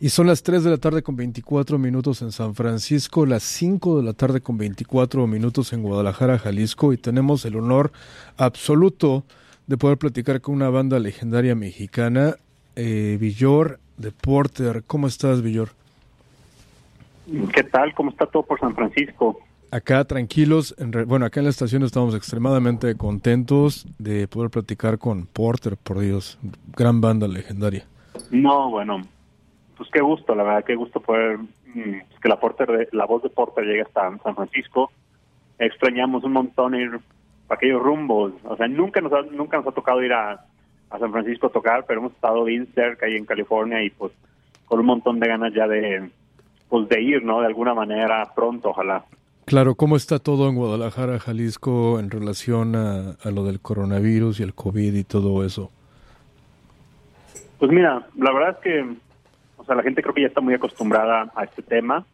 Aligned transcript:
Y 0.00 0.10
son 0.10 0.28
las 0.28 0.44
3 0.44 0.62
de 0.62 0.70
la 0.70 0.76
tarde 0.76 1.02
con 1.02 1.16
24 1.16 1.76
minutos 1.76 2.22
en 2.22 2.30
San 2.30 2.54
Francisco, 2.54 3.26
las 3.26 3.42
5 3.42 3.96
de 3.96 4.04
la 4.04 4.12
tarde 4.12 4.40
con 4.40 4.56
24 4.56 5.26
minutos 5.26 5.72
en 5.72 5.82
Guadalajara, 5.82 6.38
Jalisco, 6.38 6.92
y 6.92 6.98
tenemos 6.98 7.44
el 7.44 7.56
honor 7.56 7.90
absoluto 8.36 9.24
de 9.66 9.76
poder 9.76 9.98
platicar 9.98 10.40
con 10.40 10.54
una 10.54 10.70
banda 10.70 11.00
legendaria 11.00 11.56
mexicana, 11.56 12.36
eh, 12.76 13.18
Villor 13.20 13.80
de 13.96 14.12
Porter. 14.12 14.84
¿Cómo 14.86 15.08
estás, 15.08 15.42
Villor? 15.42 15.70
¿Qué 17.52 17.64
tal? 17.64 17.92
¿Cómo 17.94 18.10
está 18.10 18.26
todo 18.26 18.44
por 18.44 18.60
San 18.60 18.76
Francisco? 18.76 19.40
Acá 19.72 20.04
tranquilos, 20.04 20.76
en 20.78 20.92
bueno, 21.08 21.26
acá 21.26 21.40
en 21.40 21.44
la 21.44 21.50
estación 21.50 21.82
estamos 21.82 22.14
extremadamente 22.14 22.94
contentos 22.94 23.84
de 23.98 24.28
poder 24.28 24.50
platicar 24.50 24.98
con 24.98 25.26
Porter, 25.26 25.76
por 25.76 25.98
Dios, 25.98 26.38
gran 26.76 27.00
banda 27.00 27.26
legendaria. 27.26 27.84
No, 28.30 28.70
bueno, 28.70 29.02
pues 29.78 29.88
qué 29.90 30.00
gusto, 30.00 30.34
la 30.34 30.42
verdad, 30.42 30.64
qué 30.64 30.74
gusto 30.74 31.00
poder 31.00 31.38
mm, 31.38 32.20
que 32.20 32.28
la 32.28 32.38
Porter, 32.38 32.88
la 32.92 33.06
voz 33.06 33.22
de 33.22 33.30
Porter 33.30 33.64
llegue 33.64 33.82
hasta 33.82 34.18
San 34.18 34.34
Francisco. 34.34 34.90
Extrañamos 35.58 36.24
un 36.24 36.32
montón 36.32 36.74
ir 36.74 36.98
para 37.46 37.56
aquellos 37.56 37.80
rumbos, 37.80 38.32
o 38.44 38.56
sea, 38.56 38.68
nunca 38.68 39.00
nos 39.00 39.12
ha, 39.12 39.22
nunca 39.22 39.56
nos 39.56 39.68
ha 39.68 39.72
tocado 39.72 40.02
ir 40.02 40.12
a, 40.12 40.44
San 40.90 41.12
Francisco 41.12 41.46
a 41.46 41.50
tocar, 41.50 41.84
pero 41.86 42.00
hemos 42.00 42.12
estado 42.12 42.44
bien 42.44 42.66
cerca 42.74 43.06
ahí 43.06 43.14
en 43.14 43.26
California 43.26 43.82
y 43.82 43.90
pues 43.90 44.10
con 44.64 44.80
un 44.80 44.86
montón 44.86 45.20
de 45.20 45.28
ganas 45.28 45.52
ya 45.54 45.68
de 45.68 46.10
pues 46.68 46.88
de 46.88 47.02
ir, 47.02 47.22
¿no? 47.22 47.40
De 47.40 47.46
alguna 47.46 47.74
manera 47.74 48.32
pronto, 48.34 48.70
ojalá. 48.70 49.04
Claro, 49.44 49.74
¿cómo 49.74 49.96
está 49.96 50.18
todo 50.18 50.48
en 50.48 50.56
Guadalajara, 50.56 51.18
Jalisco, 51.18 52.00
en 52.00 52.10
relación 52.10 52.74
a, 52.74 53.16
a 53.22 53.30
lo 53.30 53.44
del 53.44 53.60
coronavirus 53.60 54.40
y 54.40 54.42
el 54.42 54.54
COVID 54.54 54.94
y 54.94 55.04
todo 55.04 55.44
eso? 55.44 55.70
Pues 57.58 57.70
mira, 57.70 58.06
la 58.16 58.32
verdad 58.32 58.50
es 58.50 58.58
que 58.58 58.96
sea, 59.64 59.74
la 59.74 59.82
gente 59.82 60.02
creo 60.02 60.14
que 60.14 60.22
ya 60.22 60.28
está 60.28 60.40
muy 60.40 60.54
acostumbrada 60.54 61.30
a 61.34 61.44
este 61.44 61.62
tema. 61.62 62.04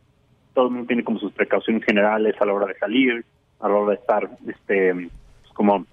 Todo 0.54 0.66
el 0.66 0.72
mundo 0.72 0.86
tiene 0.86 1.04
como 1.04 1.18
sus 1.18 1.32
precauciones 1.32 1.84
generales 1.84 2.34
a 2.40 2.44
la 2.44 2.52
hora 2.52 2.66
de 2.66 2.78
salir, 2.78 3.24
a 3.60 3.68
la 3.68 3.74
hora 3.74 3.90
de 3.90 3.96
estar, 3.96 4.30
este, 4.46 4.94
pues, 4.94 5.52
como 5.54 5.86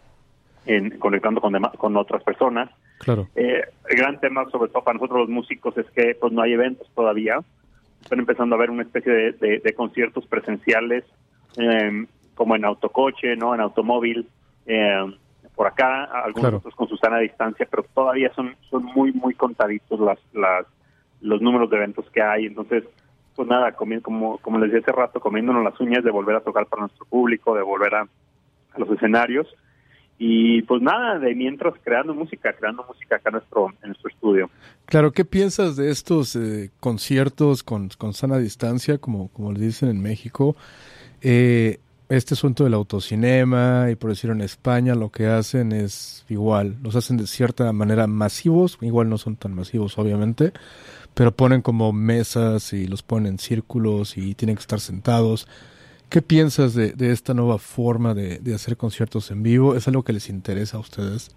en, 0.66 0.98
conectando 1.00 1.42
con, 1.42 1.54
con 1.78 1.98
otras 1.98 2.24
personas. 2.24 2.70
Claro. 3.00 3.28
Eh, 3.36 3.62
el 3.90 3.98
gran 3.98 4.20
tema, 4.20 4.48
sobre 4.52 4.70
todo 4.70 4.84
para 4.84 4.96
nosotros 4.96 5.22
los 5.22 5.30
músicos, 5.30 5.78
es 5.78 5.90
que 5.92 6.16
pues 6.20 6.32
no 6.32 6.42
hay 6.42 6.54
eventos 6.54 6.90
todavía. 6.94 7.40
Están 8.02 8.20
empezando 8.20 8.56
a 8.56 8.58
haber 8.58 8.70
una 8.70 8.84
especie 8.84 9.34
de, 9.34 9.74
conciertos 9.76 10.26
presenciales, 10.28 11.04
em, 11.58 12.08
como 12.36 12.56
en 12.56 12.66
autocoche, 12.66 13.36
no, 13.36 13.54
en 13.54 13.62
automóvil. 13.62 14.28
Em, 14.66 15.16
por 15.56 15.68
acá, 15.68 16.06
algunos 16.06 16.54
otros 16.56 16.76
con 16.76 16.88
su 16.88 16.98
sana 16.98 17.20
distancia, 17.20 17.68
pero 17.70 17.84
todavía 17.94 18.32
son 18.34 18.56
son 18.70 18.86
muy 18.86 19.12
muy 19.12 19.34
contaditos 19.34 20.00
las 20.00 20.20
las 20.34 20.66
los 21.22 21.42
números 21.42 21.70
de 21.70 21.78
eventos 21.78 22.10
que 22.12 22.22
hay. 22.22 22.46
Entonces, 22.46 22.84
pues 23.36 23.48
nada, 23.48 23.72
como, 23.74 24.38
como 24.40 24.60
les 24.60 24.72
decía 24.72 24.86
hace 24.88 24.92
rato, 24.92 25.20
comiéndonos 25.20 25.64
las 25.64 25.80
uñas 25.80 26.04
de 26.04 26.12
volver 26.12 26.36
a 26.36 26.42
tocar 26.42 26.66
para 26.68 26.82
nuestro 26.82 27.06
público, 27.06 27.56
de 27.56 27.64
volver 27.64 27.96
a, 27.96 28.08
los 28.78 28.90
escenarios. 28.90 29.48
Y 30.18 30.62
pues 30.64 30.82
nada, 30.82 31.18
de 31.18 31.34
mientras 31.34 31.74
creando 31.84 32.14
música, 32.14 32.54
creando 32.54 32.86
música 32.88 33.16
acá 33.16 33.30
en 33.30 33.34
nuestro, 33.34 33.70
en 33.82 33.90
nuestro 33.90 34.10
estudio. 34.10 34.50
Claro, 34.86 35.12
¿qué 35.12 35.26
piensas 35.26 35.76
de 35.76 35.90
estos 35.90 36.36
eh, 36.36 36.70
conciertos 36.80 37.64
con, 37.64 37.90
con 37.98 38.14
sana 38.14 38.38
distancia, 38.38 39.00
como, 39.00 39.30
como 39.30 39.52
le 39.52 39.60
dicen 39.60 39.90
en 39.90 40.02
México? 40.02 40.56
Eh, 41.22 41.80
este 42.12 42.34
asunto 42.34 42.66
del 42.66 42.74
autocinema 42.74 43.88
y 43.90 43.96
por 43.96 44.10
decirlo 44.10 44.36
en 44.36 44.42
España 44.42 44.96
lo 44.96 45.10
que 45.10 45.28
hacen 45.28 45.72
es 45.72 46.26
igual, 46.28 46.76
los 46.84 46.96
hacen 46.98 47.16
de 47.16 47.26
cierta 47.26 47.72
manera 47.72 48.06
masivos, 48.06 48.78
igual 48.82 49.08
no 49.08 49.18
son 49.18 49.38
tan 49.38 49.54
masivos 49.54 49.98
obviamente, 49.98 50.52
pero 51.14 51.32
ponen 51.32 51.62
como 51.62 51.92
mesas 51.94 52.74
y 52.74 52.88
los 52.88 53.04
ponen 53.04 53.34
en 53.34 53.40
círculos 53.40 54.18
y 54.18 54.36
tienen 54.36 54.56
que 54.56 54.62
estar 54.62 54.80
sentados. 54.80 55.48
¿Qué 56.10 56.22
piensas 56.22 56.74
de, 56.74 56.92
de 56.92 57.12
esta 57.12 57.34
nueva 57.34 57.58
forma 57.58 58.14
de, 58.14 58.40
de, 58.40 58.54
hacer 58.54 58.76
conciertos 58.76 59.32
en 59.32 59.44
vivo? 59.44 59.76
¿Es 59.76 59.88
algo 59.88 60.04
que 60.04 60.14
les 60.14 60.30
interesa 60.30 60.78
a 60.78 60.82
ustedes? 60.82 61.36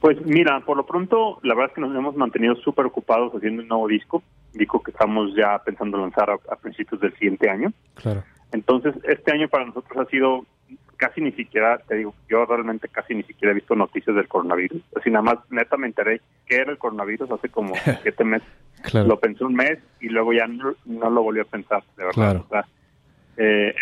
Pues 0.00 0.24
mira, 0.24 0.60
por 0.64 0.76
lo 0.76 0.86
pronto, 0.86 1.38
la 1.42 1.54
verdad 1.54 1.70
es 1.70 1.74
que 1.74 1.80
nos 1.82 1.94
hemos 1.94 2.16
mantenido 2.16 2.56
súper 2.56 2.86
ocupados 2.86 3.32
haciendo 3.34 3.62
un 3.62 3.68
nuevo 3.68 3.86
disco, 3.86 4.22
disco 4.54 4.82
que 4.82 4.90
estamos 4.90 5.34
ya 5.36 5.58
pensando 5.64 5.98
lanzar 5.98 6.30
a, 6.30 6.34
a 6.52 6.56
principios 6.56 7.00
del 7.00 7.12
siguiente 7.14 7.48
año. 7.48 7.72
Claro. 7.94 8.24
Entonces, 8.52 8.94
este 9.04 9.32
año 9.32 9.48
para 9.48 9.66
nosotros 9.66 9.96
ha 9.96 10.10
sido 10.10 10.44
casi 11.00 11.22
ni 11.22 11.32
siquiera, 11.32 11.78
te 11.78 11.96
digo, 11.96 12.14
yo 12.28 12.44
realmente 12.44 12.86
casi 12.88 13.14
ni 13.14 13.22
siquiera 13.22 13.52
he 13.52 13.54
visto 13.54 13.74
noticias 13.74 14.14
del 14.14 14.28
coronavirus. 14.28 14.82
Así 14.94 15.10
nada 15.10 15.22
más, 15.22 15.38
neta 15.50 15.78
me 15.78 15.86
enteré 15.86 16.20
que 16.46 16.56
era 16.56 16.70
el 16.70 16.76
coronavirus 16.76 17.30
hace 17.30 17.48
como 17.48 17.72
siete 18.02 18.22
meses. 18.22 18.46
Lo 18.92 19.18
pensé 19.18 19.44
un 19.44 19.54
mes 19.54 19.78
y 20.00 20.10
luego 20.10 20.34
ya 20.34 20.46
no, 20.46 20.74
lo 20.84 21.22
volví 21.22 21.40
a 21.40 21.44
pensar, 21.44 21.82
de 21.96 22.04
verdad. 22.04 22.44
eh, 23.38 23.74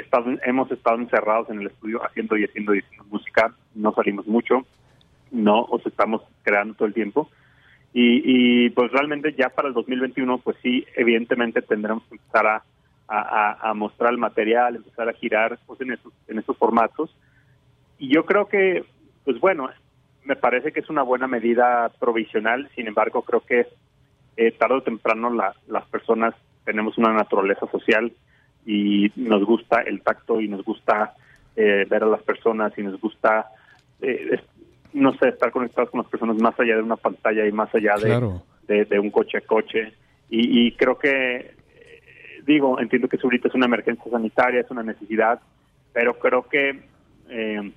hemos 0.45 0.71
estado 0.71 0.99
encerrados 0.99 1.51
en 1.51 1.61
el 1.61 1.67
estudio 1.67 2.01
haciendo 2.06 2.37
y 2.37 2.45
haciendo 2.45 2.73
y 2.75 2.79
haciendo 2.79 3.05
música, 3.11 3.53
no 3.75 3.93
salimos 3.95 4.29
mucho, 4.29 4.65
no 5.33 5.62
os 5.62 5.85
estamos 5.87 6.23
creando 6.45 6.75
todo 6.75 6.87
el 6.87 6.95
tiempo. 6.95 7.29
Y, 7.93 8.23
y 8.67 8.71
pues 8.71 8.93
realmente 8.93 9.35
ya 9.37 9.49
para 9.49 9.67
el 9.67 9.75
2021, 9.75 10.39
pues 10.39 10.56
sí, 10.62 10.87
evidentemente 10.95 11.62
tendremos 11.62 12.05
que 12.05 12.15
empezar 12.15 12.47
a 12.47 12.62
a, 13.09 13.73
mostrar 13.75 14.13
el 14.13 14.19
material, 14.19 14.77
empezar 14.77 15.09
a 15.09 15.15
girar 15.15 15.59
pues, 15.67 15.81
en, 15.81 15.93
esos, 15.93 16.13
en 16.27 16.39
esos 16.39 16.57
formatos. 16.57 17.15
Y 17.99 18.15
yo 18.15 18.25
creo 18.25 18.47
que, 18.47 18.85
pues 19.25 19.41
bueno, 19.41 19.71
me 20.25 20.37
parece 20.37 20.73
que 20.73 20.81
es 20.81 20.91
una 20.91 21.03
buena 21.03 21.27
medida 21.27 21.91
provisional, 21.99 22.69
sin 22.75 22.87
embargo 22.87 23.23
creo 23.23 23.41
que 23.41 23.67
eh, 24.37 24.53
tarde 24.53 24.77
o 24.77 24.83
temprano 24.83 25.31
las 25.31 25.87
personas 25.87 26.35
tenemos 26.65 26.99
una 26.99 27.13
naturaleza 27.15 27.67
social 27.71 28.13
y 28.67 29.11
nos 29.17 29.43
gusta 29.45 29.81
el 29.81 30.03
tacto 30.03 30.41
y 30.41 30.49
nos 30.49 30.63
gusta 30.65 31.15
eh, 31.57 31.87
ver 31.89 32.03
a 32.03 32.07
las 32.07 32.23
personas 32.23 32.77
y 32.77 32.83
nos 32.83 33.01
gusta, 33.01 33.47
eh, 34.03 34.39
no 34.93 35.15
sé, 35.15 35.31
estar 35.31 35.51
conectados 35.51 35.91
con 35.91 36.03
las 36.03 36.11
personas 36.11 36.37
más 36.37 36.59
allá 36.61 36.77
de 36.77 36.83
una 36.83 36.97
pantalla 36.97 37.47
y 37.47 37.53
más 37.53 37.75
allá 37.75 37.95
de, 37.97 38.85
de, 38.85 38.99
un 38.99 39.11
coche 39.11 39.39
a 39.39 39.41
coche. 39.41 39.95
Y, 40.29 40.67
y 40.67 40.73
creo 40.73 40.99
que 40.99 41.58
digo, 42.49 42.81
entiendo 42.81 43.09
que 43.09 43.19
ahorita 43.23 43.49
es 43.49 43.55
una 43.55 43.67
emergencia 43.67 44.11
sanitaria, 44.11 44.63
es 44.63 44.71
una 44.71 44.83
necesidad, 44.83 45.39
pero 45.93 46.19
creo 46.19 46.49
que 46.49 46.81
eh, 47.29 47.73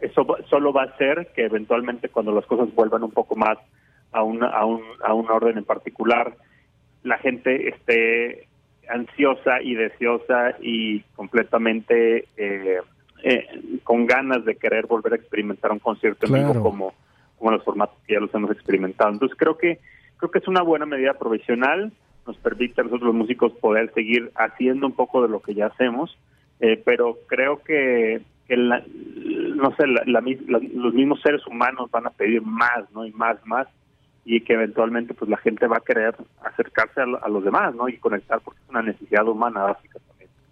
eso 0.00 0.26
solo 0.48 0.72
va 0.72 0.82
a 0.84 0.96
ser 0.98 1.28
que 1.34 1.46
eventualmente 1.46 2.10
cuando 2.10 2.30
las 2.32 2.44
cosas 2.44 2.72
vuelvan 2.74 3.02
un 3.02 3.12
poco 3.12 3.34
más 3.34 3.58
a, 4.12 4.22
una, 4.22 4.48
a, 4.48 4.66
un, 4.66 4.82
a 5.02 5.14
un 5.14 5.30
orden 5.30 5.56
en 5.56 5.64
particular, 5.64 6.36
la 7.02 7.16
gente 7.16 7.70
esté 7.70 8.46
ansiosa 8.90 9.62
y 9.62 9.74
deseosa 9.74 10.54
y 10.60 11.00
completamente 11.16 12.26
eh, 12.36 12.78
eh, 13.22 13.46
con 13.84 14.06
ganas 14.06 14.44
de 14.44 14.56
querer 14.56 14.86
volver 14.86 15.14
a 15.14 15.16
experimentar 15.16 15.72
un 15.72 15.78
concierto 15.78 16.26
en 16.26 16.34
vivo 16.34 16.62
como, 16.62 16.92
como 17.38 17.52
los 17.52 17.64
formatos 17.64 17.96
que 18.06 18.14
ya 18.14 18.20
los 18.20 18.34
hemos 18.34 18.50
experimentado. 18.50 19.12
Entonces 19.12 19.38
creo 19.38 19.56
que 19.56 19.78
creo 20.18 20.30
que 20.30 20.40
es 20.40 20.48
una 20.48 20.60
buena 20.60 20.84
medida 20.84 21.14
provisional 21.14 21.90
nos 22.30 22.36
permite 22.38 22.80
a 22.80 22.84
nosotros 22.84 23.08
los 23.08 23.14
músicos 23.16 23.52
poder 23.54 23.92
seguir 23.92 24.30
haciendo 24.36 24.86
un 24.86 24.92
poco 24.92 25.22
de 25.22 25.28
lo 25.28 25.40
que 25.40 25.52
ya 25.52 25.66
hacemos, 25.66 26.16
eh, 26.60 26.80
pero 26.84 27.18
creo 27.26 27.60
que, 27.62 28.22
no 28.48 29.74
sé, 29.76 29.86
los 30.06 30.94
mismos 30.94 31.20
seres 31.22 31.44
humanos 31.46 31.90
van 31.90 32.06
a 32.06 32.10
pedir 32.10 32.42
más, 32.42 32.90
¿no? 32.94 33.04
Y 33.04 33.10
más, 33.12 33.44
más, 33.44 33.66
y 34.24 34.42
que 34.42 34.52
eventualmente 34.52 35.12
pues 35.12 35.28
la 35.28 35.38
gente 35.38 35.66
va 35.66 35.78
a 35.78 35.80
querer 35.80 36.14
acercarse 36.44 37.00
a, 37.00 37.28
los 37.28 37.42
demás, 37.42 37.74
¿no? 37.74 37.88
Y 37.88 37.96
conectar 37.96 38.40
porque 38.40 38.60
es 38.62 38.70
una 38.70 38.82
necesidad 38.82 39.26
humana 39.26 39.62
básica. 39.62 39.98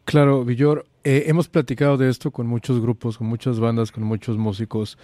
Claro, 0.04 0.42
Villor, 0.44 0.84
eh, 1.04 1.24
hemos 1.26 1.48
platicado 1.48 1.96
de 1.96 2.08
esto 2.08 2.30
con 2.32 2.46
muchos 2.46 2.80
grupos, 2.80 3.18
con 3.18 3.28
muchas 3.28 3.60
bandas, 3.60 3.92
con 3.92 4.02
muchos 4.02 4.36
músicos. 4.36 4.98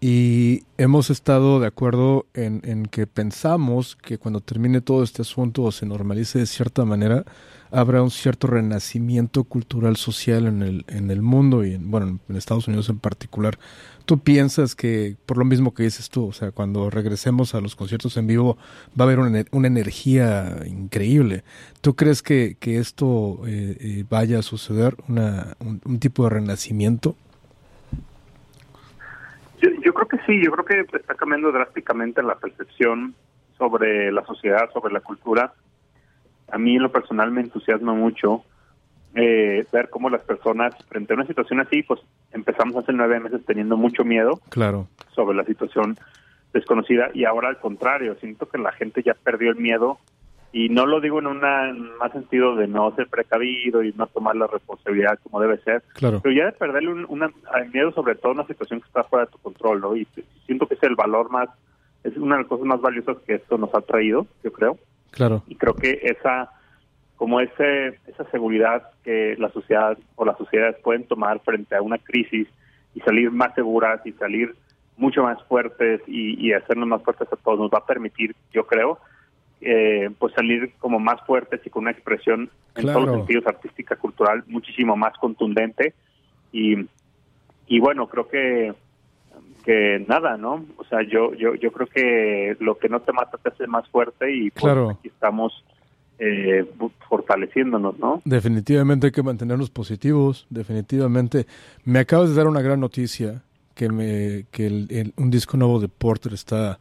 Y 0.00 0.62
hemos 0.76 1.10
estado 1.10 1.58
de 1.58 1.66
acuerdo 1.66 2.26
en, 2.32 2.60
en, 2.62 2.86
que 2.86 3.08
pensamos 3.08 3.96
que 3.96 4.16
cuando 4.16 4.40
termine 4.40 4.80
todo 4.80 5.02
este 5.02 5.22
asunto 5.22 5.64
o 5.64 5.72
se 5.72 5.86
normalice 5.86 6.38
de 6.38 6.46
cierta 6.46 6.84
manera, 6.84 7.24
habrá 7.72 8.00
un 8.00 8.12
cierto 8.12 8.46
renacimiento 8.46 9.42
cultural 9.42 9.96
social 9.96 10.46
en 10.46 10.62
el, 10.62 10.84
en 10.86 11.10
el 11.10 11.20
mundo 11.20 11.64
y 11.64 11.74
en, 11.74 11.90
bueno, 11.90 12.20
en 12.28 12.36
Estados 12.36 12.68
Unidos 12.68 12.88
en 12.90 13.00
particular. 13.00 13.58
¿Tú 14.04 14.20
piensas 14.20 14.76
que, 14.76 15.16
por 15.26 15.36
lo 15.36 15.44
mismo 15.44 15.74
que 15.74 15.82
dices 15.82 16.10
tú, 16.10 16.28
o 16.28 16.32
sea, 16.32 16.52
cuando 16.52 16.90
regresemos 16.90 17.56
a 17.56 17.60
los 17.60 17.74
conciertos 17.74 18.16
en 18.16 18.28
vivo 18.28 18.56
va 18.98 19.04
a 19.04 19.08
haber 19.08 19.18
una, 19.18 19.44
una 19.50 19.66
energía 19.66 20.58
increíble? 20.64 21.42
¿Tú 21.80 21.96
crees 21.96 22.22
que, 22.22 22.56
que 22.60 22.78
esto 22.78 23.40
eh, 23.48 23.76
eh, 23.80 24.04
vaya 24.08 24.38
a 24.38 24.42
suceder, 24.42 24.96
una, 25.08 25.56
un 25.58 25.98
tipo 25.98 26.22
de 26.22 26.30
renacimiento? 26.30 27.16
Yo, 29.60 29.92
creo 29.92 30.06
que 30.06 30.16
sí, 30.28 30.44
yo 30.44 30.52
creo 30.52 30.64
que 30.86 30.98
está 30.98 31.14
cambiando 31.14 31.50
drásticamente 31.50 32.22
la 32.22 32.36
percepción 32.36 33.14
sobre 33.56 34.12
la 34.12 34.24
sociedad, 34.26 34.70
sobre 34.72 34.92
la 34.92 35.00
cultura. 35.00 35.54
A 36.52 36.58
mí 36.58 36.76
en 36.76 36.82
lo 36.82 36.92
personal 36.92 37.32
me 37.32 37.40
entusiasma 37.40 37.94
mucho 37.94 38.44
eh, 39.14 39.66
ver 39.72 39.88
cómo 39.88 40.10
las 40.10 40.22
personas, 40.22 40.74
frente 40.86 41.14
a 41.14 41.16
una 41.16 41.26
situación 41.26 41.60
así, 41.60 41.82
pues 41.82 42.00
empezamos 42.32 42.76
hace 42.76 42.92
nueve 42.92 43.18
meses 43.20 43.40
teniendo 43.46 43.76
mucho 43.76 44.04
miedo 44.04 44.38
claro. 44.50 44.86
sobre 45.14 45.36
la 45.36 45.44
situación 45.44 45.96
desconocida 46.52 47.10
y 47.14 47.24
ahora 47.24 47.48
al 47.48 47.58
contrario, 47.58 48.14
siento 48.20 48.48
que 48.48 48.58
la 48.58 48.72
gente 48.72 49.02
ya 49.02 49.14
perdió 49.14 49.50
el 49.50 49.56
miedo 49.56 49.98
y 50.52 50.68
no 50.70 50.86
lo 50.86 51.00
digo 51.00 51.18
en 51.18 51.26
un 51.26 51.40
más 51.98 52.12
sentido 52.12 52.56
de 52.56 52.66
no 52.66 52.94
ser 52.96 53.08
precavido 53.08 53.82
y 53.82 53.92
no 53.92 54.06
tomar 54.06 54.34
la 54.36 54.46
responsabilidad 54.46 55.18
como 55.22 55.40
debe 55.40 55.58
ser, 55.58 55.82
claro. 55.94 56.20
pero 56.22 56.34
ya 56.34 56.46
de 56.46 56.52
perderle 56.52 56.90
un, 56.90 57.06
una, 57.08 57.30
miedo 57.72 57.92
sobre 57.92 58.14
todo 58.14 58.32
una 58.32 58.46
situación 58.46 58.80
que 58.80 58.86
está 58.86 59.04
fuera 59.04 59.26
de 59.26 59.32
tu 59.32 59.38
control, 59.38 59.80
¿no? 59.80 59.94
Y 59.94 60.06
siento 60.46 60.66
que 60.66 60.74
es 60.74 60.82
el 60.82 60.94
valor 60.94 61.30
más, 61.30 61.50
es 62.02 62.16
una 62.16 62.36
de 62.36 62.42
las 62.42 62.48
cosas 62.48 62.66
más 62.66 62.80
valiosas 62.80 63.18
que 63.26 63.34
esto 63.34 63.58
nos 63.58 63.74
ha 63.74 63.82
traído, 63.82 64.26
yo 64.42 64.52
creo. 64.52 64.78
Claro. 65.10 65.42
Y 65.48 65.56
creo 65.56 65.74
que 65.74 66.00
esa, 66.02 66.50
como 67.16 67.40
ese, 67.40 67.98
esa 68.06 68.24
seguridad 68.30 68.90
que 69.04 69.36
la 69.38 69.50
sociedad 69.50 69.98
o 70.16 70.24
las 70.24 70.38
sociedades 70.38 70.76
pueden 70.82 71.04
tomar 71.04 71.40
frente 71.40 71.76
a 71.76 71.82
una 71.82 71.98
crisis 71.98 72.48
y 72.94 73.00
salir 73.00 73.30
más 73.30 73.54
seguras 73.54 74.00
y 74.06 74.12
salir 74.12 74.56
mucho 74.96 75.22
más 75.22 75.42
fuertes 75.44 76.00
y, 76.06 76.44
y 76.44 76.54
hacernos 76.54 76.88
más 76.88 77.02
fuertes 77.02 77.28
a 77.30 77.36
todos 77.36 77.58
nos 77.58 77.70
va 77.70 77.78
a 77.78 77.86
permitir, 77.86 78.34
yo 78.52 78.66
creo, 78.66 78.98
eh, 79.60 80.10
pues 80.18 80.34
salir 80.34 80.72
como 80.78 80.98
más 80.98 81.20
fuertes 81.26 81.60
y 81.64 81.70
con 81.70 81.82
una 81.82 81.90
expresión 81.90 82.50
en 82.76 82.86
todos 82.86 83.06
los 83.06 83.16
sentidos 83.16 83.46
artística, 83.46 83.96
cultural, 83.96 84.44
muchísimo 84.46 84.96
más 84.96 85.16
contundente 85.18 85.94
y, 86.52 86.76
y 87.66 87.80
bueno, 87.80 88.08
creo 88.08 88.28
que 88.28 88.72
que 89.64 90.02
nada, 90.08 90.38
¿no? 90.38 90.64
O 90.76 90.84
sea, 90.84 91.02
yo 91.02 91.34
yo 91.34 91.54
yo 91.54 91.70
creo 91.72 91.86
que 91.88 92.56
lo 92.60 92.78
que 92.78 92.88
no 92.88 93.00
te 93.00 93.12
mata 93.12 93.36
te 93.36 93.50
hace 93.50 93.66
más 93.66 93.86
fuerte 93.88 94.34
y 94.34 94.50
pues 94.50 94.74
aquí 94.90 95.08
estamos 95.08 95.64
eh, 96.18 96.64
fortaleciéndonos, 97.08 97.98
¿no? 97.98 98.22
Definitivamente 98.24 99.08
hay 99.08 99.12
que 99.12 99.22
mantenernos 99.22 99.70
positivos, 99.70 100.46
definitivamente. 100.50 101.46
Me 101.84 101.98
acabas 101.98 102.30
de 102.30 102.36
dar 102.36 102.46
una 102.46 102.62
gran 102.62 102.80
noticia 102.80 103.42
que 103.74 103.88
me 103.88 104.46
que 104.50 105.12
un 105.16 105.30
disco 105.30 105.56
nuevo 105.56 105.80
de 105.80 105.88
Porter 105.88 106.32
está 106.32 106.78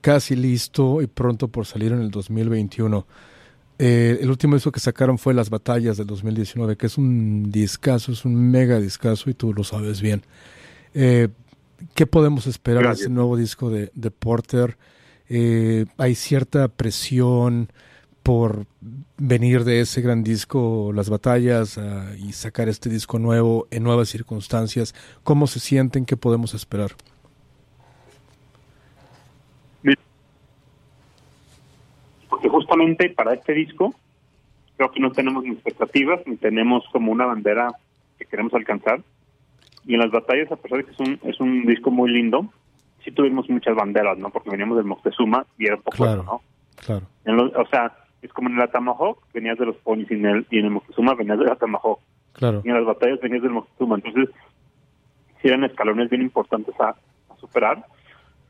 casi 0.00 0.36
listo 0.36 1.02
y 1.02 1.06
pronto 1.06 1.48
por 1.48 1.66
salir 1.66 1.92
en 1.92 2.00
el 2.00 2.10
2021. 2.10 3.06
Eh, 3.78 4.18
el 4.20 4.28
último 4.28 4.56
disco 4.56 4.72
que 4.72 4.80
sacaron 4.80 5.18
fue 5.18 5.34
Las 5.34 5.50
Batallas 5.50 5.96
del 5.96 6.06
2019, 6.06 6.76
que 6.76 6.86
es 6.86 6.98
un 6.98 7.50
discazo, 7.50 8.12
es 8.12 8.24
un 8.24 8.50
mega 8.50 8.80
discazo 8.80 9.30
y 9.30 9.34
tú 9.34 9.54
lo 9.54 9.62
sabes 9.64 10.00
bien. 10.00 10.22
Eh, 10.94 11.28
¿Qué 11.94 12.06
podemos 12.06 12.48
esperar 12.48 12.88
de 12.88 12.92
ese 12.94 13.08
nuevo 13.08 13.36
disco 13.36 13.70
de, 13.70 13.92
de 13.94 14.10
Porter? 14.10 14.76
Eh, 15.28 15.86
hay 15.96 16.16
cierta 16.16 16.66
presión 16.66 17.70
por 18.24 18.66
venir 19.16 19.62
de 19.62 19.80
ese 19.80 20.00
gran 20.00 20.24
disco, 20.24 20.90
Las 20.92 21.08
Batallas, 21.08 21.78
y 22.18 22.32
sacar 22.32 22.68
este 22.68 22.90
disco 22.90 23.18
nuevo 23.18 23.68
en 23.70 23.84
nuevas 23.84 24.08
circunstancias. 24.08 24.94
¿Cómo 25.22 25.46
se 25.46 25.60
sienten? 25.60 26.04
¿Qué 26.04 26.16
podemos 26.16 26.52
esperar? 26.52 26.96
Porque 32.38 32.50
justamente 32.50 33.10
para 33.10 33.34
este 33.34 33.52
disco 33.52 33.92
creo 34.76 34.92
que 34.92 35.00
no 35.00 35.10
tenemos 35.10 35.42
ni 35.42 35.50
expectativas 35.50 36.20
ni 36.24 36.36
tenemos 36.36 36.84
como 36.92 37.10
una 37.10 37.26
bandera 37.26 37.72
que 38.16 38.26
queremos 38.26 38.54
alcanzar. 38.54 39.00
Y 39.84 39.94
en 39.94 40.00
las 40.00 40.12
batallas, 40.12 40.52
a 40.52 40.56
pesar 40.56 40.78
de 40.78 40.84
que 40.84 40.92
es 40.92 41.00
un, 41.00 41.18
es 41.24 41.40
un 41.40 41.66
disco 41.66 41.90
muy 41.90 42.12
lindo, 42.12 42.48
sí 43.02 43.10
tuvimos 43.10 43.50
muchas 43.50 43.74
banderas, 43.74 44.18
¿no? 44.18 44.30
Porque 44.30 44.50
veníamos 44.50 44.76
del 44.76 44.86
Moctezuma 44.86 45.46
y 45.58 45.66
era 45.66 45.76
un 45.76 45.82
poco 45.82 45.96
claro, 45.96 46.22
¿no? 46.22 46.42
Claro. 46.76 47.06
o 47.56 47.66
sea, 47.66 47.92
es 48.22 48.32
como 48.32 48.50
en 48.50 48.54
el 48.54 48.62
Atamahawk 48.62 49.18
venías 49.34 49.58
de 49.58 49.66
los 49.66 49.76
ponis 49.78 50.08
y 50.12 50.14
en 50.14 50.26
el, 50.26 50.46
y 50.48 50.60
en 50.60 50.66
el 50.66 50.70
Moctezuma 50.70 51.14
venías 51.14 51.40
del 51.40 51.50
Atamahawk. 51.50 51.98
Claro. 52.34 52.62
Y 52.64 52.68
en 52.68 52.74
las 52.76 52.84
batallas 52.84 53.20
venías 53.20 53.42
del 53.42 53.50
Moctezuma. 53.50 53.96
Entonces, 53.96 54.28
sí 55.42 55.48
eran 55.48 55.64
escalones 55.64 56.08
bien 56.08 56.22
importantes 56.22 56.74
a 56.78 56.94
superar 57.40 57.84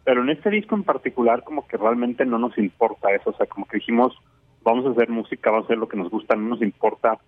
pero 0.08 0.22
en 0.22 0.30
este 0.30 0.48
disco 0.48 0.74
en 0.74 0.84
particular 0.84 1.44
como 1.44 1.66
que 1.66 1.76
realmente 1.76 2.24
no 2.24 2.38
nos 2.38 2.56
importa 2.56 3.12
eso, 3.14 3.28
o 3.28 3.34
sea, 3.34 3.44
como 3.44 3.66
que 3.66 3.76
dijimos, 3.76 4.16
vamos 4.62 4.86
a 4.86 4.90
hacer 4.92 5.10
música, 5.10 5.50
vamos 5.50 5.64
a 5.64 5.66
hacer 5.66 5.76
lo 5.76 5.86
que 5.86 5.98
nos 5.98 6.10
gusta, 6.10 6.34
no 6.34 6.48
nos 6.48 6.62
importa 6.62 7.18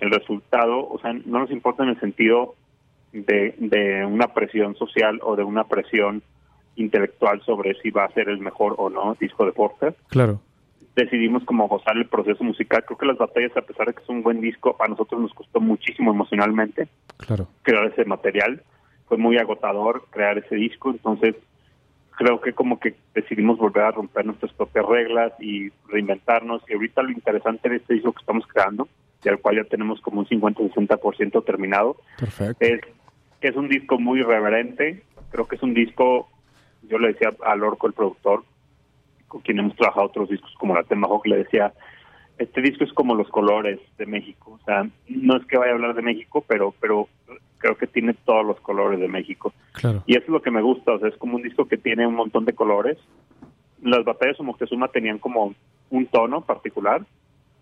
el 0.00 0.10
resultado, 0.10 0.86
o 0.86 0.98
sea, 0.98 1.14
no 1.14 1.38
nos 1.38 1.50
importa 1.50 1.82
en 1.82 1.88
el 1.88 2.00
sentido 2.00 2.56
de, 3.14 3.54
de 3.56 4.04
una 4.04 4.34
presión 4.34 4.76
social 4.76 5.18
o 5.22 5.34
de 5.34 5.44
una 5.44 5.64
presión 5.64 6.22
intelectual 6.76 7.40
sobre 7.40 7.72
si 7.80 7.88
va 7.88 8.04
a 8.04 8.12
ser 8.12 8.28
el 8.28 8.38
mejor 8.38 8.74
o 8.76 8.90
no 8.90 9.16
disco 9.18 9.46
de 9.46 9.52
Porter. 9.52 9.96
Claro. 10.08 10.42
Decidimos 10.96 11.42
como 11.44 11.68
gozar 11.68 11.96
el 11.96 12.06
proceso 12.06 12.44
musical. 12.44 12.84
Creo 12.84 12.98
que 12.98 13.06
las 13.06 13.16
batallas, 13.16 13.56
a 13.56 13.62
pesar 13.62 13.86
de 13.86 13.94
que 13.94 14.02
es 14.02 14.08
un 14.10 14.22
buen 14.22 14.42
disco, 14.42 14.76
a 14.78 14.88
nosotros 14.88 15.22
nos 15.22 15.32
costó 15.32 15.58
muchísimo 15.58 16.10
emocionalmente 16.10 16.86
claro. 17.16 17.48
crear 17.62 17.86
ese 17.86 18.04
material. 18.04 18.62
Fue 19.08 19.16
muy 19.16 19.38
agotador 19.38 20.04
crear 20.10 20.36
ese 20.36 20.56
disco, 20.56 20.90
entonces 20.90 21.34
creo 22.16 22.40
que 22.40 22.52
como 22.52 22.78
que 22.78 22.94
decidimos 23.14 23.58
volver 23.58 23.84
a 23.84 23.90
romper 23.90 24.24
nuestras 24.26 24.52
propias 24.52 24.86
reglas 24.86 25.32
y 25.40 25.70
reinventarnos. 25.88 26.62
Y 26.68 26.74
ahorita 26.74 27.02
lo 27.02 27.10
interesante 27.10 27.68
de 27.68 27.76
este 27.76 27.94
disco 27.94 28.12
que 28.12 28.20
estamos 28.20 28.46
creando, 28.46 28.88
y 29.24 29.28
al 29.28 29.38
cual 29.38 29.56
ya 29.56 29.64
tenemos 29.64 30.00
como 30.00 30.20
un 30.20 30.26
50-60% 30.26 31.44
terminado, 31.44 31.96
es 32.60 32.80
que 33.40 33.48
es 33.48 33.56
un 33.56 33.68
disco 33.68 33.98
muy 33.98 34.20
irreverente. 34.20 35.02
Creo 35.30 35.46
que 35.46 35.56
es 35.56 35.62
un 35.62 35.74
disco, 35.74 36.28
yo 36.82 36.98
le 36.98 37.08
decía 37.08 37.30
a 37.44 37.56
Lorco, 37.56 37.86
el 37.86 37.92
productor, 37.92 38.44
con 39.28 39.40
quien 39.40 39.58
hemos 39.58 39.74
trabajado 39.76 40.06
otros 40.06 40.28
discos 40.28 40.54
como 40.58 40.74
La 40.74 40.84
Temahawk, 40.84 41.26
le 41.26 41.38
decía, 41.38 41.72
este 42.38 42.60
disco 42.60 42.84
es 42.84 42.92
como 42.92 43.14
los 43.14 43.28
colores 43.28 43.80
de 43.98 44.06
México. 44.06 44.58
O 44.60 44.64
sea, 44.64 44.88
no 45.08 45.36
es 45.36 45.44
que 45.46 45.56
vaya 45.56 45.72
a 45.72 45.74
hablar 45.74 45.94
de 45.94 46.02
México, 46.02 46.44
pero, 46.46 46.74
pero 46.80 47.08
creo 47.64 47.78
que 47.78 47.86
tiene 47.86 48.12
todos 48.12 48.44
los 48.44 48.60
colores 48.60 49.00
de 49.00 49.08
México. 49.08 49.54
Claro. 49.72 50.02
Y 50.04 50.16
eso 50.16 50.24
es 50.24 50.28
lo 50.28 50.42
que 50.42 50.50
me 50.50 50.60
gusta, 50.60 50.92
o 50.92 50.98
sea, 50.98 51.08
es 51.08 51.16
como 51.16 51.36
un 51.36 51.42
disco 51.42 51.66
que 51.66 51.78
tiene 51.78 52.06
un 52.06 52.14
montón 52.14 52.44
de 52.44 52.52
colores. 52.52 52.98
Las 53.82 54.04
batallas 54.04 54.36
de 54.36 54.44
Moctezuma 54.44 54.88
tenían 54.88 55.18
como 55.18 55.54
un 55.88 56.06
tono 56.08 56.42
particular, 56.42 57.06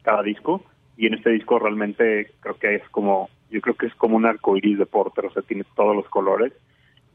cada 0.03 0.25
disco, 0.25 0.65
y 0.97 1.07
en 1.07 1.15
este 1.15 1.31
disco 1.31 1.61
realmente 1.61 2.33
creo 2.41 2.59
que 2.59 2.75
es 2.75 2.89
como, 2.89 3.31
yo 3.49 3.61
creo 3.61 3.77
que 3.77 3.87
es 3.87 3.95
como 3.95 4.17
un 4.17 4.27
arco 4.27 4.57
iris 4.57 4.77
de 4.77 4.87
Porter, 4.87 5.27
o 5.27 5.33
sea, 5.33 5.43
tiene 5.43 5.63
todos 5.77 5.95
los 5.95 6.09
colores, 6.09 6.53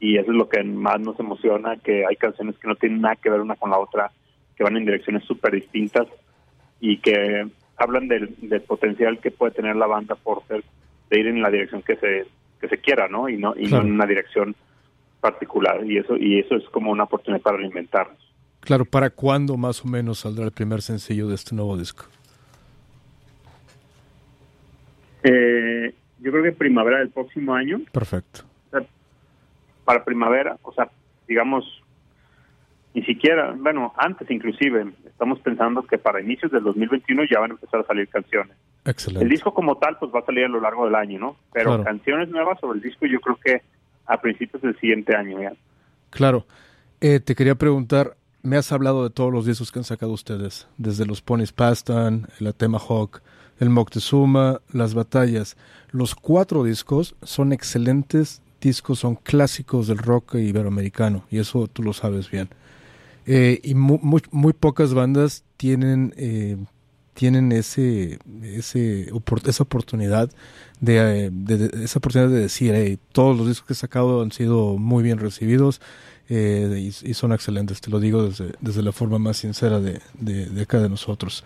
y 0.00 0.16
eso 0.16 0.30
es 0.30 0.38
lo 0.38 0.48
que 0.48 0.64
más 0.64 0.98
nos 0.98 1.20
emociona, 1.20 1.76
que 1.76 2.06
hay 2.06 2.16
canciones 2.16 2.56
que 2.56 2.68
no 2.68 2.76
tienen 2.76 3.02
nada 3.02 3.16
que 3.16 3.28
ver 3.28 3.42
una 3.42 3.56
con 3.56 3.68
la 3.70 3.78
otra, 3.78 4.10
que 4.56 4.64
van 4.64 4.78
en 4.78 4.86
direcciones 4.86 5.24
súper 5.24 5.52
distintas, 5.52 6.06
y 6.80 6.96
que 7.00 7.46
hablan 7.76 8.08
del, 8.08 8.34
del 8.40 8.62
potencial 8.62 9.18
que 9.18 9.30
puede 9.30 9.52
tener 9.52 9.76
la 9.76 9.86
banda 9.86 10.14
Porter 10.14 10.64
de 11.10 11.20
ir 11.20 11.26
en 11.26 11.42
la 11.42 11.50
dirección 11.50 11.82
que 11.82 11.96
se 11.96 12.26
que 12.60 12.68
se 12.68 12.78
quiera, 12.78 13.08
¿no? 13.08 13.28
Y 13.28 13.36
no 13.36 13.54
y 13.56 13.66
no 13.66 13.80
en 13.80 13.92
una 13.92 14.06
dirección 14.06 14.54
particular 15.20 15.84
y 15.84 15.98
eso 15.98 16.16
y 16.16 16.38
eso 16.38 16.56
es 16.56 16.64
como 16.70 16.90
una 16.90 17.04
oportunidad 17.04 17.42
para 17.42 17.58
alimentarnos. 17.58 18.18
Claro, 18.60 18.84
¿para 18.84 19.10
cuándo 19.10 19.56
más 19.56 19.84
o 19.84 19.88
menos 19.88 20.20
saldrá 20.20 20.44
el 20.44 20.52
primer 20.52 20.82
sencillo 20.82 21.28
de 21.28 21.34
este 21.34 21.54
nuevo 21.54 21.76
disco? 21.76 22.04
Eh, 25.22 25.94
yo 26.20 26.30
creo 26.30 26.42
que 26.42 26.52
primavera 26.52 26.98
del 26.98 27.10
próximo 27.10 27.54
año. 27.54 27.80
Perfecto. 27.92 28.42
para 29.84 30.04
primavera, 30.04 30.58
o 30.62 30.72
sea, 30.72 30.90
digamos, 31.26 31.64
ni 32.94 33.02
siquiera, 33.04 33.54
bueno, 33.56 33.94
antes 33.96 34.30
inclusive, 34.30 34.92
estamos 35.06 35.40
pensando 35.40 35.82
que 35.82 35.96
para 35.96 36.20
inicios 36.20 36.52
del 36.52 36.62
2021 36.62 37.24
ya 37.30 37.40
van 37.40 37.52
a 37.52 37.54
empezar 37.54 37.80
a 37.80 37.84
salir 37.84 38.08
canciones. 38.08 38.54
Excelente. 38.88 39.24
El 39.24 39.30
disco 39.30 39.52
como 39.52 39.76
tal 39.76 39.98
pues 39.98 40.10
va 40.14 40.20
a 40.20 40.24
salir 40.24 40.46
a 40.46 40.48
lo 40.48 40.60
largo 40.60 40.86
del 40.86 40.94
año, 40.94 41.18
¿no? 41.18 41.36
Pero 41.52 41.84
canciones 41.84 42.30
nuevas 42.30 42.58
sobre 42.58 42.78
el 42.78 42.82
disco 42.82 43.04
yo 43.06 43.20
creo 43.20 43.36
que 43.36 43.62
a 44.06 44.18
principios 44.18 44.62
del 44.62 44.78
siguiente 44.80 45.14
año 45.14 45.40
ya. 45.42 45.52
Claro. 46.08 46.46
Eh, 47.00 47.20
te 47.20 47.34
quería 47.34 47.54
preguntar, 47.54 48.16
me 48.42 48.56
has 48.56 48.72
hablado 48.72 49.04
de 49.04 49.10
todos 49.10 49.30
los 49.30 49.44
discos 49.44 49.70
que 49.70 49.78
han 49.78 49.84
sacado 49.84 50.12
ustedes, 50.12 50.68
desde 50.78 51.04
los 51.04 51.20
Ponies 51.20 51.52
Pastan, 51.52 52.28
el 52.40 52.46
Atema 52.46 52.78
Hawk, 52.78 53.20
el 53.60 53.68
Moctezuma, 53.68 54.60
las 54.72 54.94
batallas. 54.94 55.56
Los 55.90 56.14
cuatro 56.14 56.64
discos 56.64 57.14
son 57.22 57.52
excelentes 57.52 58.42
discos, 58.60 59.00
son 59.00 59.16
clásicos 59.16 59.86
del 59.86 59.98
rock 59.98 60.36
iberoamericano, 60.36 61.24
y 61.30 61.38
eso 61.38 61.68
tú 61.68 61.82
lo 61.82 61.92
sabes 61.92 62.30
bien. 62.30 62.48
Eh, 63.26 63.60
y 63.62 63.74
muy, 63.74 64.22
muy, 64.30 64.52
pocas 64.54 64.94
bandas 64.94 65.44
tienen 65.58 66.14
eh, 66.16 66.56
tienen 67.18 67.50
ese, 67.50 68.20
ese 68.44 69.10
esa 69.46 69.62
oportunidad 69.64 70.30
de, 70.78 71.32
esa 71.82 71.98
oportunidad 71.98 72.30
de 72.30 72.42
decir 72.42 73.00
todos 73.10 73.36
los 73.36 73.48
discos 73.48 73.66
que 73.66 73.72
he 73.72 73.76
sacado 73.76 74.22
han 74.22 74.30
sido 74.30 74.78
muy 74.78 75.02
bien 75.02 75.18
recibidos 75.18 75.80
eh, 76.28 76.92
y, 77.02 77.14
son 77.14 77.32
excelentes 77.32 77.80
te 77.80 77.90
lo 77.90 77.98
digo 77.98 78.22
desde, 78.22 78.52
desde 78.60 78.84
la 78.84 78.92
forma 78.92 79.18
más 79.18 79.38
sincera 79.38 79.80
de, 79.80 80.00
de, 80.14 80.62
acá 80.62 80.78
de 80.78 80.88
nosotros 80.88 81.42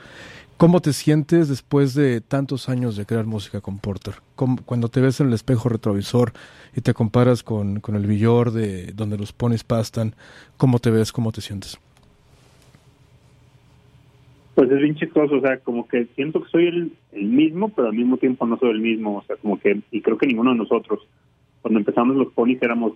¿Cómo 0.59 0.81
te 0.81 0.93
sientes 0.93 1.49
después 1.49 1.95
de 1.95 2.21
tantos 2.21 2.69
años 2.69 2.95
de 2.95 3.07
crear 3.07 3.25
música 3.25 3.63
con 3.63 3.79
Porter? 3.79 4.17
cuando 4.37 4.89
te 4.89 5.01
ves 5.01 5.21
en 5.21 5.29
el 5.29 5.33
espejo 5.33 5.71
retrovisor 5.71 6.35
y 6.77 6.83
te 6.83 6.93
comparas 6.93 7.43
con, 7.43 7.81
con 7.81 7.97
el 7.97 8.07
villor 8.07 8.53
de 8.53 8.93
donde 8.93 9.17
los 9.17 9.33
pones 9.33 9.65
pastan, 9.65 10.15
¿cómo 10.59 10.79
te 10.79 10.91
ves? 10.91 11.13
¿Cómo 11.13 11.33
te 11.33 11.41
sientes? 11.41 11.79
Pues 14.55 14.71
es 14.71 14.79
bien 14.79 14.95
chistoso, 14.97 15.37
o 15.37 15.41
sea, 15.41 15.59
como 15.59 15.89
que 15.89 16.07
siento 16.15 16.43
que 16.43 16.51
soy 16.51 16.67
el, 16.67 17.27
mismo, 17.27 17.71
pero 17.71 17.89
al 17.89 17.95
mismo 17.95 18.19
tiempo 18.19 18.47
no 18.47 18.59
soy 18.59 18.71
el 18.71 18.81
mismo, 18.81 19.17
o 19.19 19.23
sea, 19.25 19.37
como 19.37 19.59
que, 19.59 19.81
y 19.91 20.03
creo 20.03 20.19
que 20.19 20.27
ninguno 20.27 20.51
de 20.51 20.59
nosotros, 20.59 21.01
cuando 21.63 21.81
empezamos 21.81 22.17
los 22.17 22.33
ponis 22.33 22.63
éramos, 22.63 22.93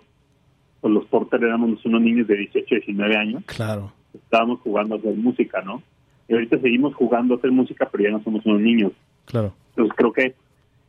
pues 0.81 0.93
los 0.93 1.07
porter 1.07 1.43
éramos 1.43 1.83
unos 1.87 2.03
niños 2.03 2.27
de 2.27 2.37
18, 2.37 2.75
19 2.75 3.17
años. 3.17 3.45
Claro. 3.47 3.93
Estábamos 4.13 4.61
jugando 4.61 4.97
a 4.97 4.99
hacer 4.99 5.15
música, 5.15 5.63
¿no? 5.63 5.83
Y 6.29 6.35
ahorita 6.35 6.59
seguimos 6.59 6.95
jugando 6.95 7.35
a 7.35 7.39
hacer 7.39 7.53
música, 7.53 7.89
pero 7.91 8.05
ya 8.05 8.11
no 8.11 8.23
somos 8.23 8.45
unos 8.45 8.61
niños. 8.61 8.93
Claro. 9.25 9.55
Entonces 9.71 9.95
creo 9.97 10.13
que 10.13 10.35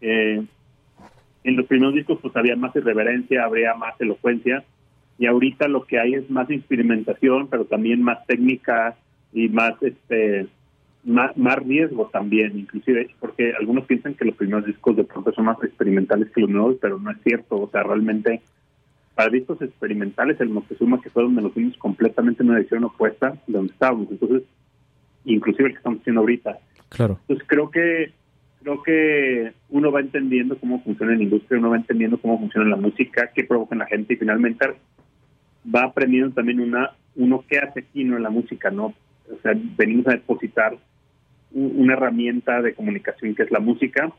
eh, 0.02 0.44
en 1.44 1.56
los 1.56 1.66
primeros 1.66 1.96
discos 1.96 2.20
pues 2.22 2.36
había 2.36 2.58
más 2.58 2.76
irreverencia, 2.76 3.46
habría 3.46 3.74
más 3.74 4.00
elocuencia, 4.02 4.66
y 5.18 5.26
ahorita 5.26 5.68
lo 5.68 5.86
que 5.86 6.00
hay 6.00 6.16
es 6.16 6.30
más 6.30 6.50
experimentación, 6.50 7.48
pero 7.48 7.66
también 7.66 8.02
más 8.02 8.26
técnica 8.28 8.96
y 9.34 9.50
más 9.50 9.82
este 9.82 10.48
más, 11.08 11.60
riesgo 11.64 12.10
también, 12.12 12.58
inclusive 12.60 13.10
porque 13.20 13.54
algunos 13.58 13.86
piensan 13.86 14.14
que 14.14 14.26
los 14.26 14.36
primeros 14.36 14.66
discos 14.66 14.96
de 14.98 15.06
pronto 15.06 15.32
son 15.32 15.46
más 15.46 15.58
experimentales 15.64 16.30
que 16.32 16.42
los 16.42 16.50
nuevos, 16.50 16.78
pero 16.82 17.00
no 17.00 17.10
es 17.12 17.18
cierto, 17.24 17.62
o 17.62 17.70
sea, 17.70 17.84
realmente 17.84 18.42
para 19.16 19.30
discos 19.30 19.62
experimentales 19.62 20.40
el 20.42 20.50
Moctezuma 20.50 21.02
que 21.02 21.10
fue 21.10 21.24
donde 21.24 21.42
nos 21.42 21.54
fuimos 21.54 21.78
completamente 21.78 22.44
en 22.44 22.50
una 22.50 22.58
dirección 22.58 22.84
opuesta 22.84 23.38
de 23.48 23.54
donde 23.54 23.74
estábamos, 23.74 24.12
entonces 24.12 24.44
inclusive 25.26 25.70
el 25.70 25.74
que 25.74 25.78
estamos 25.78 26.00
haciendo 26.02 26.22
ahorita. 26.22 26.60
Claro. 26.90 27.18
Entonces 27.22 27.48
creo 27.48 27.72
que 27.72 28.12
creo 28.62 28.84
que 28.84 29.54
uno 29.70 29.92
va 29.92 30.02
entendiendo 30.02 30.58
cómo 30.60 30.84
funciona 30.84 31.16
la 31.16 31.24
industria, 31.24 31.60
uno 31.60 31.70
va 31.70 31.78
entendiendo 31.78 32.18
cómo 32.18 32.38
funciona 32.38 32.70
la 32.70 32.76
música, 32.76 33.32
qué 33.34 33.46
provoca 33.46 33.76
en 33.76 33.80
la 33.80 33.86
gente 33.86 34.14
y 34.14 34.18
finalmente 34.18 34.74
va 35.74 35.84
aprendiendo 35.84 36.32
también 36.32 36.60
una 36.60 36.92
uno 37.16 37.44
qué 37.48 37.60
hace 37.60 37.80
aquí 37.80 38.04
no 38.04 38.18
en 38.18 38.24
la 38.24 38.30
música, 38.30 38.70
¿no? 38.70 38.94
O 39.32 39.42
sea, 39.42 39.54
venimos 39.78 40.08
a 40.08 40.12
depositar 40.12 40.78
una 41.51 41.94
herramienta 41.94 42.62
de 42.62 42.74
comunicación 42.74 43.36
que 43.36 43.44
es 43.44 43.51
la 43.51 43.60
música, 43.60 44.12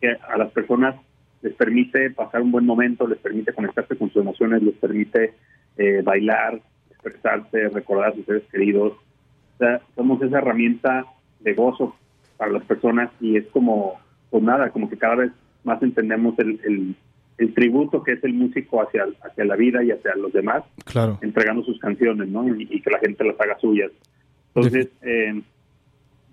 que 0.00 0.10
a 0.10 0.36
las 0.38 0.50
personas 0.52 0.96
les 1.42 1.54
permite 1.54 2.10
pasar 2.10 2.42
un 2.42 2.50
buen 2.50 2.66
momento, 2.66 3.06
les 3.06 3.18
permite 3.18 3.52
conectarse 3.52 3.96
con 3.96 4.10
sus 4.10 4.22
emociones, 4.22 4.62
les 4.62 4.74
permite 4.74 5.34
eh, 5.76 6.02
bailar, 6.02 6.60
expresarse, 6.90 7.68
recordar 7.68 8.10
a 8.10 8.14
sus 8.14 8.26
seres 8.26 8.42
queridos. 8.50 8.92
O 8.92 9.58
sea, 9.58 9.80
somos 9.94 10.20
esa 10.22 10.38
herramienta 10.38 11.04
de 11.40 11.54
gozo 11.54 11.96
para 12.36 12.52
las 12.52 12.64
personas 12.64 13.10
y 13.20 13.36
es 13.36 13.46
como, 13.48 14.00
pues 14.30 14.42
nada, 14.42 14.70
como 14.70 14.88
que 14.88 14.96
cada 14.96 15.16
vez 15.16 15.32
más 15.64 15.82
entendemos 15.82 16.38
el, 16.38 16.96
el, 17.38 17.54
tributo 17.54 18.02
que 18.02 18.12
es 18.12 18.24
el 18.24 18.34
músico 18.34 18.82
hacia, 18.82 19.06
hacia 19.22 19.44
la 19.44 19.56
vida 19.56 19.82
y 19.82 19.90
hacia 19.90 20.14
los 20.16 20.32
demás, 20.32 20.64
claro. 20.84 21.18
entregando 21.22 21.62
sus 21.64 21.78
canciones, 21.78 22.28
¿no? 22.28 22.48
Y, 22.48 22.80
que 22.80 22.90
la 22.90 22.98
gente 22.98 23.24
las 23.24 23.40
haga 23.40 23.58
suyas. 23.58 23.90
Entonces, 24.54 24.88
eh, 25.02 25.40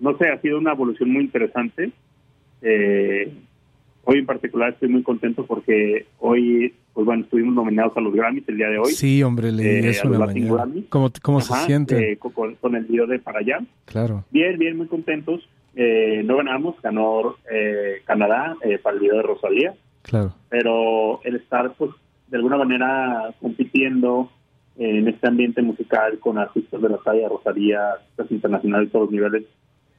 no 0.05 0.17
sé, 0.19 0.29
ha 0.29 0.39
sido 0.39 0.59
una 0.59 0.71
evolución 0.71 1.11
muy 1.11 1.23
interesante. 1.23 1.91
Eh, 2.61 3.33
hoy 4.03 4.19
en 4.19 4.25
particular 4.25 4.69
estoy 4.69 4.87
muy 4.87 5.01
contento 5.01 5.45
porque 5.45 6.05
hoy, 6.19 6.73
pues 6.93 7.05
bueno, 7.05 7.23
estuvimos 7.23 7.55
nominados 7.55 7.97
a 7.97 8.01
los 8.01 8.13
Grammys 8.13 8.47
el 8.47 8.57
día 8.57 8.69
de 8.69 8.77
hoy. 8.77 8.91
Sí, 8.91 9.23
hombre, 9.23 9.51
leí 9.51 9.65
eh, 9.65 9.89
eso 9.89 10.07
la 10.07 10.27
mañana. 10.27 10.67
¿Cómo, 10.89 11.11
cómo 11.23 11.41
se 11.41 11.53
siente? 11.65 12.11
Eh, 12.11 12.17
con, 12.17 12.75
el 12.75 12.85
video 12.85 13.07
de 13.07 13.17
Para 13.17 13.39
allá. 13.39 13.59
Claro. 13.85 14.23
Bien, 14.29 14.57
bien, 14.59 14.77
muy 14.77 14.87
contentos. 14.87 15.49
Eh, 15.75 16.21
no 16.23 16.37
ganamos, 16.37 16.79
ganó 16.81 17.35
eh, 17.51 18.01
Canadá 18.05 18.55
para 18.83 18.95
el 18.95 19.01
video 19.01 19.17
de 19.17 19.23
Rosalía. 19.23 19.73
Claro. 20.03 20.35
Pero 20.49 21.19
el 21.23 21.37
estar, 21.37 21.73
pues, 21.73 21.89
de 22.27 22.37
alguna 22.37 22.57
manera 22.57 23.33
compitiendo 23.41 24.29
en 24.77 25.07
este 25.07 25.27
ambiente 25.27 25.61
musical 25.61 26.19
con 26.19 26.37
artistas 26.37 26.79
de 26.81 26.89
la 26.89 26.97
talla 26.97 27.29
Rosalía, 27.29 27.91
artistas 27.91 28.29
internacionales 28.29 28.89
de 28.89 28.91
todos 28.91 29.05
los 29.05 29.13
niveles, 29.13 29.45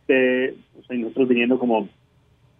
que 0.06 0.54
nosotros 0.90 1.28
viniendo 1.28 1.58
como, 1.58 1.88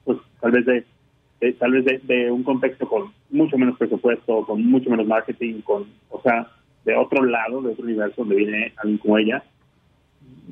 pues 0.05 0.19
tal 0.41 0.53
vez 0.53 0.67
de, 0.67 1.53
tal 1.55 1.73
vez 1.73 2.07
de, 2.07 2.31
un 2.31 2.43
contexto 2.43 2.89
con 2.89 3.13
mucho 3.31 3.59
menos 3.59 3.79
presupuesto, 3.79 4.45
con 4.47 4.65
mucho 4.65 4.91
menos 4.91 5.07
marketing, 5.07 5.61
con, 5.63 5.87
o 6.11 6.21
sea, 6.23 6.49
de 6.85 6.97
otro 6.97 7.25
lado, 7.25 7.63
de 7.63 7.73
otro 7.73 7.85
universo 7.85 8.15
donde 8.19 8.37
viene 8.37 8.73
alguien 8.77 8.99
como 8.99 9.19
ella. 9.19 9.45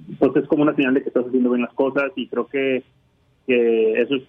Entonces 0.09 0.43
es 0.43 0.49
como 0.49 0.63
una 0.63 0.75
señal 0.75 0.95
de 0.95 1.03
que 1.03 1.09
estás 1.09 1.27
haciendo 1.27 1.51
bien 1.51 1.63
las 1.63 1.75
cosas 1.75 2.13
y 2.17 2.29
creo 2.29 2.47
que, 2.47 2.83
que 3.47 4.01
eso 4.01 4.17
es, 4.17 4.23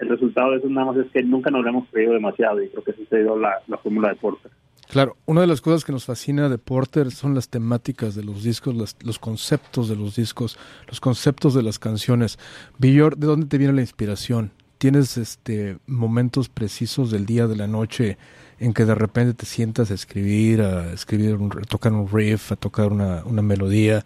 el 0.00 0.08
resultado 0.08 0.52
de 0.52 0.58
eso 0.58 0.68
nada 0.68 0.92
más 0.92 0.96
es 0.96 1.10
que 1.10 1.22
nunca 1.22 1.50
nos 1.50 1.62
lo 1.62 1.68
hemos 1.68 1.88
creído 1.88 2.12
demasiado 2.12 2.62
y 2.62 2.68
creo 2.68 2.84
que 2.84 2.92
esa 2.92 3.02
ha 3.02 3.18
sido 3.18 3.38
la, 3.38 3.54
la 3.66 3.78
fórmula 3.78 4.10
de 4.10 4.16
Porter. 4.16 4.50
Claro, 4.92 5.16
una 5.24 5.40
de 5.40 5.46
las 5.46 5.62
cosas 5.62 5.86
que 5.86 5.92
nos 5.92 6.04
fascina 6.04 6.50
de 6.50 6.58
Porter 6.58 7.12
son 7.12 7.34
las 7.34 7.48
temáticas 7.48 8.14
de 8.14 8.22
los 8.22 8.42
discos, 8.42 8.94
los 9.00 9.18
conceptos 9.18 9.88
de 9.88 9.96
los 9.96 10.16
discos, 10.16 10.58
los 10.86 11.00
conceptos 11.00 11.54
de 11.54 11.62
las 11.62 11.78
canciones. 11.78 12.38
Villor, 12.76 13.16
¿de 13.16 13.26
dónde 13.26 13.46
te 13.46 13.56
viene 13.56 13.72
la 13.72 13.80
inspiración? 13.80 14.52
¿Tienes 14.76 15.16
este 15.16 15.78
momentos 15.86 16.50
precisos 16.50 17.10
del 17.10 17.24
día, 17.24 17.46
de 17.46 17.56
la 17.56 17.66
noche, 17.66 18.18
en 18.58 18.74
que 18.74 18.84
de 18.84 18.94
repente 18.94 19.32
te 19.32 19.46
sientas 19.46 19.90
a 19.90 19.94
escribir, 19.94 20.60
a 20.60 20.92
escribir, 20.92 21.38
a 21.40 21.64
tocar 21.64 21.94
un 21.94 22.06
riff, 22.06 22.52
a 22.52 22.56
tocar 22.56 22.92
una, 22.92 23.24
una 23.24 23.40
melodía? 23.40 24.04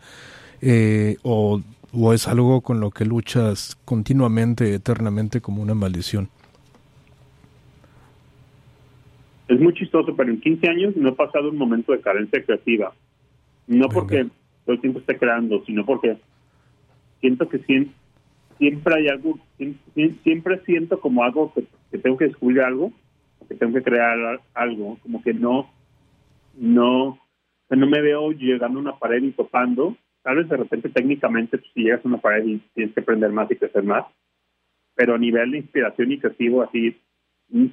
Eh, 0.60 1.16
o, 1.24 1.62
¿O 1.92 2.12
es 2.12 2.28
algo 2.28 2.60
con 2.60 2.78
lo 2.78 2.92
que 2.92 3.04
luchas 3.04 3.76
continuamente, 3.84 4.72
eternamente, 4.72 5.40
como 5.40 5.62
una 5.62 5.74
maldición? 5.74 6.28
Es 9.48 9.60
muy 9.60 9.74
chistoso, 9.74 10.14
pero 10.16 10.30
en 10.30 10.40
15 10.40 10.68
años 10.68 10.96
no 10.96 11.10
he 11.10 11.12
pasado 11.12 11.50
un 11.50 11.56
momento 11.56 11.92
de 11.92 12.00
carencia 12.00 12.42
creativa. 12.44 12.92
No 13.66 13.88
porque 13.88 14.26
todo 14.64 14.74
el 14.74 14.80
tiempo 14.80 14.98
esté 14.98 15.16
creando, 15.16 15.64
sino 15.64 15.84
porque 15.84 16.16
siento 17.20 17.48
que 17.48 17.58
siempre, 17.58 18.94
hay 18.94 19.08
algo, 19.08 19.38
siempre, 20.24 20.60
siento 20.64 21.00
como 21.00 21.22
algo 21.22 21.52
que, 21.54 21.98
tengo 21.98 22.16
que 22.16 22.26
descubrir 22.26 22.62
algo, 22.62 22.92
que 23.48 23.54
tengo 23.54 23.74
que 23.74 23.82
crear 23.82 24.40
algo, 24.54 24.98
como 25.02 25.22
que 25.22 25.32
no, 25.32 25.70
no, 26.56 27.18
no 27.70 27.86
me 27.86 28.00
veo 28.00 28.32
llegando 28.32 28.78
a 28.78 28.82
una 28.82 28.98
pared 28.98 29.22
y 29.22 29.30
topando. 29.30 29.96
Tal 30.22 30.36
vez 30.36 30.48
de 30.48 30.56
repente 30.56 30.88
técnicamente 30.88 31.58
pues, 31.58 31.70
si 31.72 31.84
llegas 31.84 32.04
a 32.04 32.08
una 32.08 32.18
pared 32.18 32.44
y 32.44 32.58
tienes 32.74 32.94
que 32.94 33.00
aprender 33.00 33.30
más 33.30 33.48
y 33.50 33.56
crecer 33.56 33.84
más, 33.84 34.04
pero 34.96 35.14
a 35.14 35.18
nivel 35.18 35.52
de 35.52 35.58
inspiración 35.58 36.10
y 36.10 36.18
creativo 36.18 36.62
así 36.62 36.96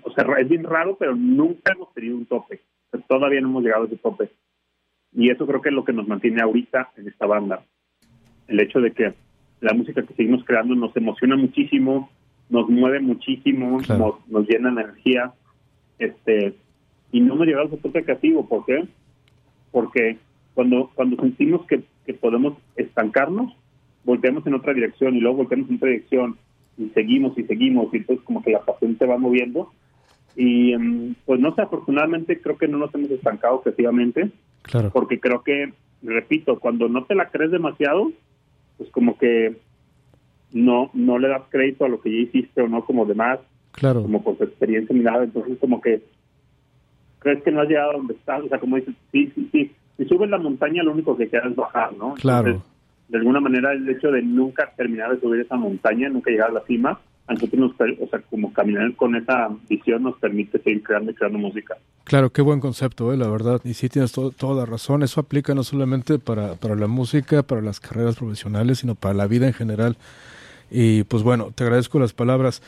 o 0.03 0.11
sea, 0.11 0.25
es 0.39 0.47
bien 0.47 0.63
raro, 0.63 0.95
pero 0.97 1.15
nunca 1.15 1.73
hemos 1.73 1.93
tenido 1.93 2.17
un 2.17 2.25
tope. 2.25 2.61
todavía 3.07 3.41
no 3.41 3.49
hemos 3.49 3.63
llegado 3.63 3.83
a 3.83 3.87
ese 3.87 3.97
tope. 3.97 4.29
Y 5.11 5.29
eso 5.29 5.45
creo 5.45 5.61
que 5.61 5.69
es 5.69 5.75
lo 5.75 5.83
que 5.83 5.93
nos 5.93 6.07
mantiene 6.07 6.41
ahorita 6.41 6.91
en 6.97 7.07
esta 7.07 7.25
banda. 7.25 7.63
El 8.47 8.59
hecho 8.59 8.81
de 8.81 8.91
que 8.91 9.13
la 9.61 9.73
música 9.73 10.03
que 10.03 10.13
seguimos 10.13 10.43
creando 10.43 10.75
nos 10.75 10.95
emociona 10.95 11.35
muchísimo, 11.35 12.09
nos 12.49 12.69
mueve 12.69 12.99
muchísimo, 12.99 13.79
nos, 14.27 14.47
llena 14.47 14.71
de 14.71 14.81
energía. 14.81 15.33
Este, 15.99 16.53
y 17.11 17.21
no 17.21 17.35
hemos 17.35 17.47
llegado 17.47 17.65
a 17.65 17.67
ese 17.67 17.77
tope 17.77 18.03
creativo. 18.03 18.47
¿Por 18.47 18.65
qué? 18.65 18.87
Porque 19.71 20.17
cuando, 20.53 20.91
cuando 20.93 21.15
sentimos 21.17 21.65
que, 21.65 21.83
que 22.05 22.13
podemos 22.13 22.57
estancarnos, 22.75 23.55
volteamos 24.03 24.45
en 24.45 24.55
otra 24.55 24.73
dirección 24.73 25.15
y 25.15 25.19
luego 25.19 25.37
volteamos 25.37 25.69
en 25.69 25.77
otra 25.77 25.89
dirección 25.89 26.37
y 26.77 26.89
seguimos 26.89 27.37
y 27.37 27.43
seguimos 27.43 27.93
y 27.93 27.97
entonces 27.97 28.25
como 28.25 28.41
que 28.41 28.51
la 28.51 28.61
pasión 28.61 28.97
se 28.97 29.05
va 29.05 29.17
moviendo 29.17 29.71
y 30.35 30.73
em, 30.73 31.15
pues 31.25 31.39
no 31.39 31.53
sé, 31.53 31.61
afortunadamente 31.61 32.41
creo 32.41 32.57
que 32.57 32.67
no 32.67 32.77
nos 32.77 32.93
hemos 32.95 33.11
estancado 33.11 33.61
creativamente 33.61 34.31
claro. 34.63 34.89
porque 34.91 35.19
creo 35.19 35.43
que, 35.43 35.73
repito, 36.01 36.59
cuando 36.59 36.89
no 36.89 37.05
te 37.05 37.13
la 37.13 37.29
crees 37.29 37.51
demasiado, 37.51 38.11
pues 38.77 38.89
como 38.89 39.17
que 39.17 39.57
no 40.51 40.89
no 40.93 41.19
le 41.19 41.27
das 41.27 41.43
crédito 41.49 41.85
a 41.85 41.89
lo 41.89 42.01
que 42.01 42.11
ya 42.11 42.17
hiciste 42.17 42.61
o 42.61 42.67
no 42.67 42.83
como 42.85 43.05
demás, 43.05 43.39
claro. 43.71 44.01
como 44.01 44.23
por 44.23 44.37
tu 44.37 44.43
experiencia 44.45 44.95
ni 44.95 45.03
nada, 45.03 45.23
entonces 45.23 45.57
como 45.59 45.79
que 45.81 46.01
crees 47.19 47.43
que 47.43 47.51
no 47.51 47.61
has 47.61 47.69
llegado 47.69 47.91
a 47.91 47.97
donde 47.97 48.13
estás, 48.13 48.43
o 48.43 48.49
sea, 48.49 48.59
como 48.59 48.75
dices, 48.77 48.95
sí, 49.11 49.31
sí, 49.35 49.49
sí, 49.51 49.71
si 49.97 50.05
subes 50.05 50.29
la 50.29 50.39
montaña 50.39 50.83
lo 50.83 50.91
único 50.91 51.15
que 51.15 51.29
queda 51.29 51.47
es 51.47 51.55
bajar, 51.55 51.93
¿no? 51.95 52.15
Claro 52.15 52.63
de 53.07 53.17
alguna 53.17 53.39
manera 53.39 53.73
el 53.73 53.87
hecho 53.89 54.11
de 54.11 54.21
nunca 54.21 54.71
terminar 54.75 55.13
de 55.13 55.19
subir 55.19 55.41
esa 55.41 55.55
montaña, 55.55 56.09
nunca 56.09 56.31
llegar 56.31 56.49
a 56.49 56.53
la 56.53 56.63
cima, 56.65 56.99
a 57.27 57.33
nosotros 57.33 57.59
nos, 57.59 57.71
o 57.99 58.07
sea, 58.09 58.19
como 58.29 58.51
caminar 58.51 58.93
con 58.95 59.15
esa 59.15 59.49
visión 59.69 60.03
nos 60.03 60.17
permite 60.17 60.61
seguir 60.61 60.83
creando 60.83 61.11
y 61.11 61.15
creando 61.15 61.39
música. 61.39 61.77
Claro, 62.03 62.31
qué 62.31 62.41
buen 62.41 62.59
concepto, 62.59 63.13
¿eh? 63.13 63.17
la 63.17 63.29
verdad. 63.29 63.61
Y 63.63 63.75
sí 63.75 63.87
tienes 63.87 64.11
toda 64.11 64.55
la 64.55 64.65
razón. 64.65 65.03
Eso 65.03 65.21
aplica 65.21 65.55
no 65.55 65.63
solamente 65.63 66.19
para, 66.19 66.55
para 66.55 66.75
la 66.75 66.87
música, 66.87 67.43
para 67.43 67.61
las 67.61 67.79
carreras 67.79 68.17
profesionales, 68.17 68.79
sino 68.79 68.95
para 68.95 69.13
la 69.13 69.27
vida 69.27 69.47
en 69.47 69.53
general. 69.53 69.95
Y 70.69 71.03
pues 71.03 71.23
bueno, 71.23 71.51
te 71.55 71.63
agradezco 71.63 71.97
las 71.99 72.11
palabras. 72.13 72.61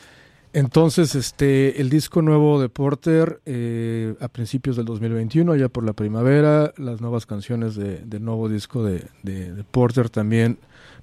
Entonces, 0.56 1.14
este, 1.14 1.82
el 1.82 1.90
disco 1.90 2.22
nuevo 2.22 2.58
de 2.58 2.70
Porter 2.70 3.40
eh, 3.44 4.14
a 4.22 4.28
principios 4.28 4.76
del 4.76 4.86
2021, 4.86 5.54
ya 5.54 5.68
por 5.68 5.84
la 5.84 5.92
primavera, 5.92 6.72
las 6.78 7.02
nuevas 7.02 7.26
canciones 7.26 7.76
de, 7.76 7.98
del 7.98 8.24
nuevo 8.24 8.48
disco 8.48 8.82
de, 8.82 9.04
de, 9.22 9.52
Porter 9.70 10.08
también 10.08 10.56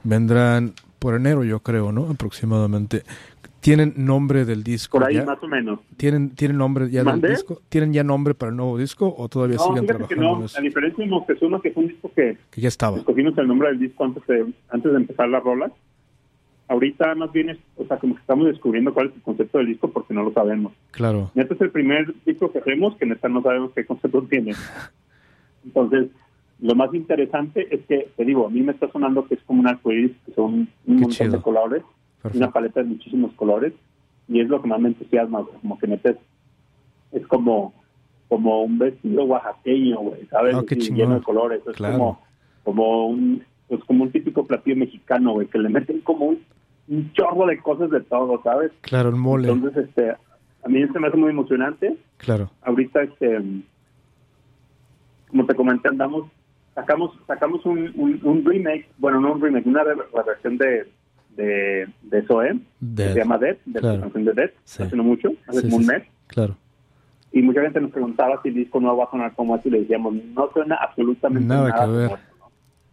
vendrán 0.04 0.74
por 0.98 1.14
enero, 1.14 1.44
yo 1.44 1.60
creo, 1.60 1.92
¿no? 1.92 2.10
Aproximadamente. 2.10 3.04
¿Tienen 3.60 3.94
nombre 3.96 4.44
del 4.44 4.64
disco? 4.64 4.98
Por 4.98 5.08
ahí 5.08 5.24
más 5.24 5.38
o 5.44 5.48
menos. 5.48 5.82
¿Tienen, 5.98 6.32
¿tienen 6.32 6.58
nombre 6.58 6.90
ya 6.90 7.04
del 7.04 7.22
disco? 7.22 7.62
¿Tienen 7.70 7.94
ya 7.94 8.04
nombre 8.04 8.34
para 8.34 8.50
el 8.50 8.56
nuevo 8.56 8.76
disco 8.80 9.14
o 9.16 9.30
todavía 9.30 9.60
siguen 9.60 9.86
trabajando 9.86 10.08
que 10.08 10.16
no. 10.16 10.46
A 10.58 10.62
diferencia 10.62 11.04
de 11.04 11.12
Moctezuma, 11.12 11.62
que 11.62 11.70
fue 11.70 11.84
un 11.84 11.90
disco 11.90 12.12
que, 12.16 12.40
que 12.50 12.60
ya 12.60 12.70
estaba. 12.70 12.98
Escogimos 12.98 13.38
el 13.38 13.48
nombre 13.48 13.70
del 13.70 13.78
disco 13.78 14.04
antes 14.04 14.26
de, 14.26 14.52
antes 14.70 14.92
de 14.92 14.98
empezar 14.98 15.30
la 15.30 15.40
rola 15.40 15.72
ahorita 16.74 17.14
más 17.16 17.32
bien 17.32 17.50
es, 17.52 17.58
o 17.78 17.86
sea, 17.86 17.98
como 17.98 18.16
que 18.16 18.22
estamos 18.22 18.48
descubriendo 18.48 18.94
cuál 18.94 19.08
es 19.08 19.16
el 19.16 19.22
concepto 19.22 19.60
del 19.60 19.68
disco 19.68 19.90
porque 19.90 20.14
no 20.14 20.24
lo 20.24 20.34
sabemos. 20.34 20.74
Claro. 20.92 21.32
Este 21.36 21.54
es 21.54 21.62
el 21.62 21.72
primer 21.72 22.14
disco 22.26 22.52
que 22.52 22.60
hacemos 22.60 22.96
que 22.98 23.06
neta 23.06 23.30
no 23.30 23.42
sabemos 23.42 23.72
qué 23.74 23.86
concepto 23.86 24.24
tiene. 24.24 24.54
Entonces, 25.66 26.10
lo 26.60 26.76
más 26.76 26.94
interesante 26.94 27.68
es 27.74 27.86
que, 27.86 28.10
te 28.16 28.26
digo, 28.26 28.48
a 28.48 28.50
mí 28.50 28.62
me 28.62 28.72
está 28.72 28.92
sonando 28.92 29.26
que 29.28 29.36
es 29.36 29.44
como 29.44 29.62
un 29.62 29.68
arcoíris, 29.68 30.12
que 30.26 30.34
son 30.34 30.68
un 30.86 31.00
montón 31.00 31.32
de 31.32 31.42
colores, 31.42 31.84
una 32.34 32.52
paleta 32.52 32.82
de 32.82 32.90
muchísimos 32.90 33.34
colores, 33.34 33.74
y 34.28 34.40
es 34.40 34.50
lo 34.50 34.62
que 34.62 34.68
más 34.68 34.80
me 34.80 34.90
entusiasma, 34.90 35.46
como 35.62 35.78
que 35.78 35.88
metes, 35.88 36.18
es 37.12 37.26
como 37.28 37.74
como 38.30 38.64
un 38.64 38.80
vestido 38.80 39.26
oaxaqueño, 39.26 40.00
güey, 40.00 40.26
¿sabes? 40.26 40.56
Oh, 40.56 40.64
lleno 40.64 41.16
de 41.16 41.22
colores, 41.22 41.62
es 41.68 41.78
como, 41.78 42.20
como 42.64 43.08
un 43.08 43.44
pues 43.68 43.84
como 43.86 44.04
un 44.04 44.12
típico 44.12 44.46
platillo 44.46 44.76
mexicano, 44.76 45.34
güey, 45.34 45.48
que 45.48 45.58
le 45.58 45.70
meten 45.70 46.02
como 46.02 46.26
un, 46.26 46.40
un 46.94 47.14
chorro 47.14 47.46
de 47.48 47.60
cosas 47.60 47.90
de 47.90 48.02
todo, 48.02 48.42
¿sabes? 48.44 48.72
Claro, 48.82 49.10
el 49.10 49.16
mole. 49.16 49.50
Entonces, 49.50 49.88
este, 49.88 50.12
a 50.12 50.70
mí 50.70 50.82
este 50.82 51.00
me 51.00 51.08
hace 51.08 51.18
muy 51.18 51.30
emocionante. 51.30 51.98
Claro. 52.18 52.50
Ahorita, 52.62 53.04
este, 53.04 53.42
como 55.30 55.46
te 55.46 55.56
comenté, 55.56 55.90
andamos 55.90 56.26
sacamos 56.76 57.12
sacamos 57.28 57.64
un, 57.66 57.92
un, 58.24 58.44
remake, 58.44 58.90
bueno, 58.98 59.22
no 59.22 59.34
un 59.34 59.42
remake, 59.42 59.68
una 59.68 59.84
versión 59.84 60.58
de 60.58 60.88
de, 61.36 61.88
de 62.04 62.22
Zoe, 62.28 62.60
que 62.96 63.04
se 63.10 63.16
llama 63.16 63.38
Dead, 63.38 63.58
de 63.66 63.82
la 63.82 64.00
canción 64.00 64.26
de 64.26 64.34
Dead, 64.34 64.52
hace 64.66 64.96
no 64.96 65.04
mucho, 65.04 65.30
hace 65.48 65.66
un 65.68 65.86
mes. 65.86 66.04
Claro. 66.28 66.56
Y 67.32 67.42
mucha 67.42 67.62
gente 67.62 67.82
nos 67.82 67.92
preguntaba 67.92 68.40
si 68.44 68.50
el 68.50 68.56
disco 68.56 68.80
no 68.80 68.96
va 68.96 69.06
a 69.06 69.12
sonar 69.12 69.34
como 69.34 69.56
así, 69.56 69.70
y 69.70 69.72
le 69.72 69.80
decíamos, 69.82 70.14
no 70.14 70.50
suena 70.54 70.76
absolutamente 70.76 71.48
nada, 71.48 71.70
nada 71.70 71.86
que 71.86 71.92
ver. 71.92 72.12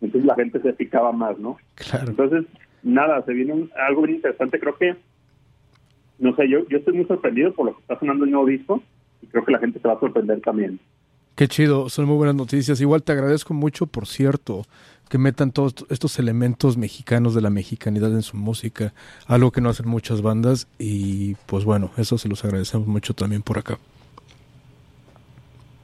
Entonces 0.00 0.24
la 0.24 0.34
gente 0.34 0.60
se 0.62 0.72
picaba 0.72 1.12
más, 1.12 1.38
¿no? 1.38 1.58
Claro. 1.74 2.08
Entonces, 2.08 2.46
nada, 2.82 3.22
se 3.24 3.32
viene 3.32 3.68
algo 3.86 4.02
bien 4.02 4.16
interesante, 4.16 4.58
creo 4.58 4.76
que, 4.76 4.96
no 6.18 6.34
sé, 6.36 6.48
yo, 6.48 6.66
yo 6.68 6.78
estoy 6.78 6.94
muy 6.94 7.06
sorprendido 7.06 7.52
por 7.52 7.66
lo 7.66 7.74
que 7.74 7.80
está 7.82 7.98
sonando 7.98 8.24
el 8.24 8.30
nuevo 8.30 8.46
disco, 8.46 8.82
y 9.22 9.26
creo 9.26 9.44
que 9.44 9.52
la 9.52 9.58
gente 9.58 9.80
se 9.80 9.88
va 9.88 9.94
a 9.94 10.00
sorprender 10.00 10.40
también. 10.40 10.80
Qué 11.36 11.48
chido, 11.48 11.88
son 11.88 12.04
muy 12.04 12.16
buenas 12.16 12.34
noticias. 12.34 12.80
Igual 12.82 13.02
te 13.02 13.12
agradezco 13.12 13.54
mucho, 13.54 13.86
por 13.86 14.06
cierto, 14.06 14.64
que 15.08 15.16
metan 15.16 15.52
todos 15.52 15.74
estos 15.88 16.18
elementos 16.18 16.76
mexicanos 16.76 17.34
de 17.34 17.40
la 17.40 17.50
mexicanidad 17.50 18.12
en 18.12 18.22
su 18.22 18.36
música, 18.36 18.92
algo 19.26 19.50
que 19.50 19.60
no 19.60 19.70
hacen 19.70 19.88
muchas 19.88 20.22
bandas 20.22 20.68
y 20.78 21.36
pues 21.46 21.64
bueno, 21.64 21.90
eso 21.96 22.18
se 22.18 22.28
los 22.28 22.44
agradecemos 22.44 22.86
mucho 22.86 23.14
también 23.14 23.42
por 23.42 23.58
acá. 23.58 23.78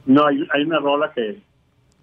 No, 0.05 0.25
hay, 0.25 0.47
hay 0.53 0.63
una 0.63 0.79
rola 0.79 1.11
que 1.13 1.39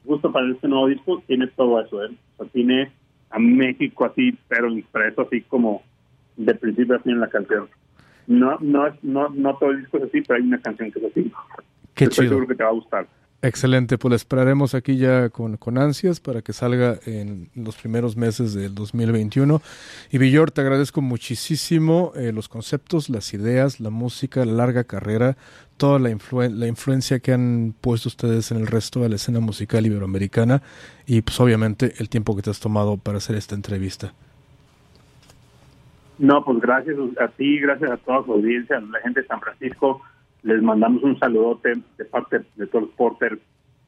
justo 0.05 0.31
para 0.31 0.51
este 0.51 0.69
nuevo 0.69 0.89
disco 0.89 1.23
tiene 1.27 1.47
todo 1.47 1.81
eso, 1.81 2.05
¿eh? 2.05 2.11
O 2.37 2.45
tiene 2.47 2.93
a 3.35 3.39
México 3.41 4.05
así, 4.05 4.39
pero 4.47 4.69
impreso 4.69 5.23
así 5.23 5.41
como 5.43 5.83
de 6.37 6.55
principio 6.55 6.95
a 6.95 7.01
fin 7.01 7.15
en 7.15 7.21
la 7.21 7.29
canción. 7.29 7.69
No, 8.29 8.57
no, 8.61 8.87
no, 9.03 9.29
no 9.29 9.57
todo 9.57 9.73
el 9.73 9.81
disco 9.81 9.99
es 9.99 10.05
así, 10.05 10.21
pero 10.21 10.39
hay 10.39 10.47
una 10.47 10.61
canción 10.61 10.93
que 10.93 11.01
es 11.01 11.05
así. 11.07 11.33
Qué 11.95 12.05
Estoy 12.05 12.29
seguro 12.29 12.47
que 12.47 12.55
te 12.55 12.63
va 12.63 12.71
a 12.71 12.75
gustar. 12.75 13.09
Excelente, 13.45 13.99
pues 13.99 14.09
la 14.09 14.17
esperaremos 14.17 14.75
aquí 14.75 14.97
ya 14.97 15.29
con, 15.29 15.59
con, 15.59 15.77
ansias 15.77 16.19
para 16.19 16.41
que 16.41 16.55
salga 16.55 16.99
en 17.05 17.51
los 17.55 17.77
primeros 17.77 18.17
meses 18.17 18.55
del 18.55 18.75
2021. 18.75 19.61
Y 20.11 20.17
Villor, 20.17 20.51
te 20.51 20.63
agradezco 20.63 21.03
muchísimo 21.03 22.13
eh, 22.17 22.33
los 22.33 22.49
conceptos, 22.49 23.11
las 23.11 23.35
ideas, 23.35 23.81
la 23.81 23.91
música, 23.91 24.47
la 24.47 24.55
larga 24.55 24.85
carrera, 24.85 25.37
toda 25.77 25.99
la, 25.99 26.09
la 26.49 26.67
influencia 26.67 27.19
que 27.19 27.35
han 27.35 27.75
puesto 27.83 28.09
ustedes 28.09 28.51
en 28.51 28.57
el 28.57 28.67
resto 28.67 29.01
de 29.01 29.11
la 29.11 29.17
escena 29.17 29.41
musical 29.41 29.85
iberoamericana 29.85 30.63
y 31.07 31.21
pues 31.21 31.39
obviamente 31.39 31.93
el 31.99 32.09
tiempo 32.09 32.35
que 32.35 32.41
te 32.41 32.49
has 32.49 32.61
tomado 32.61 32.97
para 32.97 33.19
hacer 33.19 33.37
esta 33.37 33.55
entrevista. 33.55 34.15
No, 36.17 36.43
pues 36.47 36.61
gracias 36.61 36.97
a 37.21 37.29
ti, 37.29 37.61
gracias 37.61 37.91
a 37.91 37.99
toda 37.99 38.25
su 38.25 38.33
audiencia, 38.33 38.79
a 38.79 38.81
la 38.81 39.01
gente 39.01 39.21
de 39.21 39.27
San 39.27 39.43
Francisco 39.43 40.01
les 40.45 40.63
mandamos 40.63 41.03
un 41.03 41.19
saludote 41.19 41.73
de 41.99 42.05
parte 42.05 42.43
de 42.55 42.67
todos 42.67 42.85
los 42.85 42.95
Porter. 42.95 43.39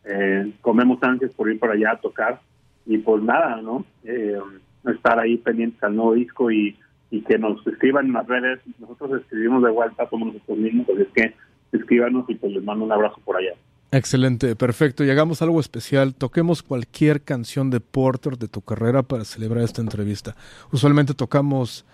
Eh, 0.05 0.53
comemos 0.63 1.01
ansias 1.03 1.33
por 1.33 1.51
ir 1.51 1.59
para 1.59 1.75
allá 1.75 1.93
a 1.93 2.01
tocar 2.01 2.41
y 2.87 2.99
pues 2.99 3.23
nada, 3.23 3.61
¿no? 3.61 3.85
Eh, 4.05 4.39
estar 4.87 5.19
ahí 5.19 5.37
pendientes 5.37 5.83
al 5.83 5.97
nuevo 5.97 6.15
disco 6.15 6.51
y, 6.51 6.77
y 7.11 7.21
que 7.23 7.39
nos 7.39 7.65
escriban 7.67 8.07
en 8.07 8.15
las 8.15 8.27
redes. 8.27 8.61
Nosotros 8.79 9.21
escribimos 9.21 9.63
de 9.63 9.71
vuelta, 9.71 10.09
somos 10.09 10.33
nosotros 10.33 10.59
mismos, 10.59 10.87
así 10.89 11.03
es 11.03 11.09
que 11.09 11.35
escríbanos 11.77 12.25
y 12.29 12.35
pues 12.37 12.53
les 12.53 12.65
mando 12.65 12.85
un 12.85 12.93
abrazo 12.93 13.21
por 13.25 13.37
allá. 13.37 13.53
Excelente, 13.93 14.57
perfecto. 14.57 15.05
Y 15.05 15.11
hagamos 15.11 15.43
algo 15.43 15.61
especial. 15.61 16.15
Toquemos 16.15 16.63
cualquier 16.63 17.23
canción 17.23 17.71
de 17.71 17.81
Porter 17.81 18.39
de 18.39 18.49
tu 18.49 18.63
carrera 18.63 19.03
para 19.03 19.25
celebrar 19.25 19.63
esta 19.63 19.83
entrevista. 19.83 20.35
Usualmente 20.73 21.15
tocamos 21.15 21.85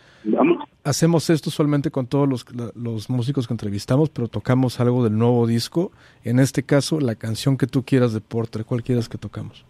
Hacemos 0.85 1.31
esto 1.31 1.51
solamente 1.51 1.91
con 1.93 2.07
todos 2.07 2.29
los, 2.29 2.45
los, 2.75 3.09
músicos 3.09 3.47
que 3.47 3.55
entrevistamos, 3.55 4.11
pero 4.11 4.27
tocamos 4.27 4.81
algo 4.81 5.05
del 5.05 5.17
nuevo 5.17 5.47
disco. 5.47 5.93
En 6.25 6.41
este 6.41 6.65
caso, 6.65 6.99
la 6.99 7.15
canción 7.15 7.57
que 7.57 7.69
tú 7.69 7.85
quieras 7.85 8.13
de 8.13 8.21
Porter, 8.21 8.65
¿cuál 8.65 8.83
quieras 8.83 9.09
que 9.09 9.17
tocamos? 9.17 9.65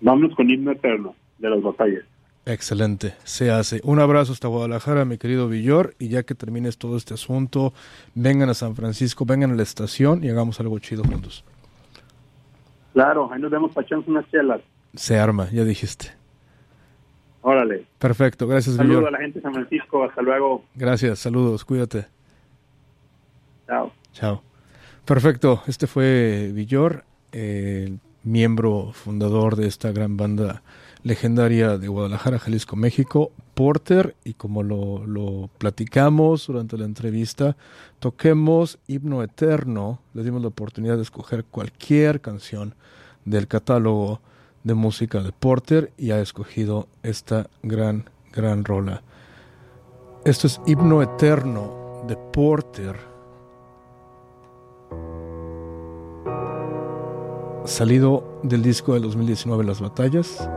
Vamos 0.00 0.34
con 0.34 0.50
Himno 0.50 0.72
Eterno, 0.72 1.14
de 1.38 1.50
los 1.50 1.62
batallas. 1.62 2.04
Excelente, 2.46 3.14
se 3.22 3.50
hace. 3.50 3.80
Un 3.84 4.00
abrazo 4.00 4.32
hasta 4.32 4.48
Guadalajara, 4.48 5.04
mi 5.04 5.18
querido 5.18 5.48
Villor, 5.48 5.94
y 5.98 6.08
ya 6.08 6.24
que 6.24 6.34
termines 6.34 6.76
todo 6.76 6.96
este 6.96 7.14
asunto, 7.14 7.72
vengan 8.14 8.50
a 8.50 8.54
San 8.54 8.74
Francisco, 8.74 9.24
vengan 9.24 9.52
a 9.52 9.54
la 9.54 9.62
estación 9.62 10.22
y 10.24 10.28
hagamos 10.28 10.60
algo 10.60 10.78
chido 10.78 11.04
juntos. 11.04 11.44
Claro, 12.92 13.30
ahí 13.32 13.40
nos 13.40 13.50
vemos 13.50 13.72
para 13.72 13.86
unas 14.06 14.28
chelas. 14.30 14.60
Se 14.94 15.18
arma, 15.18 15.48
ya 15.50 15.64
dijiste. 15.64 16.23
Órale. 17.46 17.84
Perfecto, 17.98 18.46
gracias, 18.46 18.76
Saludos 18.76 19.04
a 19.06 19.10
la 19.10 19.18
gente 19.18 19.38
de 19.38 19.42
San 19.42 19.52
Francisco, 19.52 20.02
hasta 20.02 20.22
luego. 20.22 20.64
Gracias, 20.74 21.18
saludos, 21.18 21.62
cuídate. 21.66 22.06
Chao. 23.66 23.92
Chao. 24.14 24.42
Perfecto, 25.04 25.62
este 25.66 25.86
fue 25.86 26.52
Villor, 26.54 27.04
el 27.32 27.98
miembro 28.22 28.92
fundador 28.94 29.56
de 29.56 29.66
esta 29.66 29.92
gran 29.92 30.16
banda 30.16 30.62
legendaria 31.02 31.76
de 31.76 31.86
Guadalajara, 31.86 32.38
Jalisco, 32.38 32.76
México, 32.76 33.30
Porter, 33.52 34.16
y 34.24 34.32
como 34.32 34.62
lo, 34.62 35.06
lo 35.06 35.50
platicamos 35.58 36.46
durante 36.46 36.78
la 36.78 36.86
entrevista, 36.86 37.58
toquemos 37.98 38.78
Himno 38.86 39.22
Eterno, 39.22 40.00
le 40.14 40.22
dimos 40.22 40.40
la 40.40 40.48
oportunidad 40.48 40.96
de 40.96 41.02
escoger 41.02 41.44
cualquier 41.44 42.22
canción 42.22 42.74
del 43.26 43.48
catálogo 43.48 44.22
de 44.64 44.74
música 44.74 45.20
de 45.20 45.30
Porter 45.30 45.92
y 45.96 46.10
ha 46.10 46.20
escogido 46.20 46.88
esta 47.02 47.48
gran, 47.62 48.10
gran 48.32 48.64
rola. 48.64 49.02
Esto 50.24 50.46
es 50.46 50.60
Himno 50.66 51.02
Eterno 51.02 52.02
de 52.08 52.16
Porter. 52.16 52.96
Salido 57.66 58.40
del 58.42 58.62
disco 58.62 58.94
del 58.94 59.02
2019 59.02 59.64
Las 59.64 59.80
Batallas. 59.80 60.48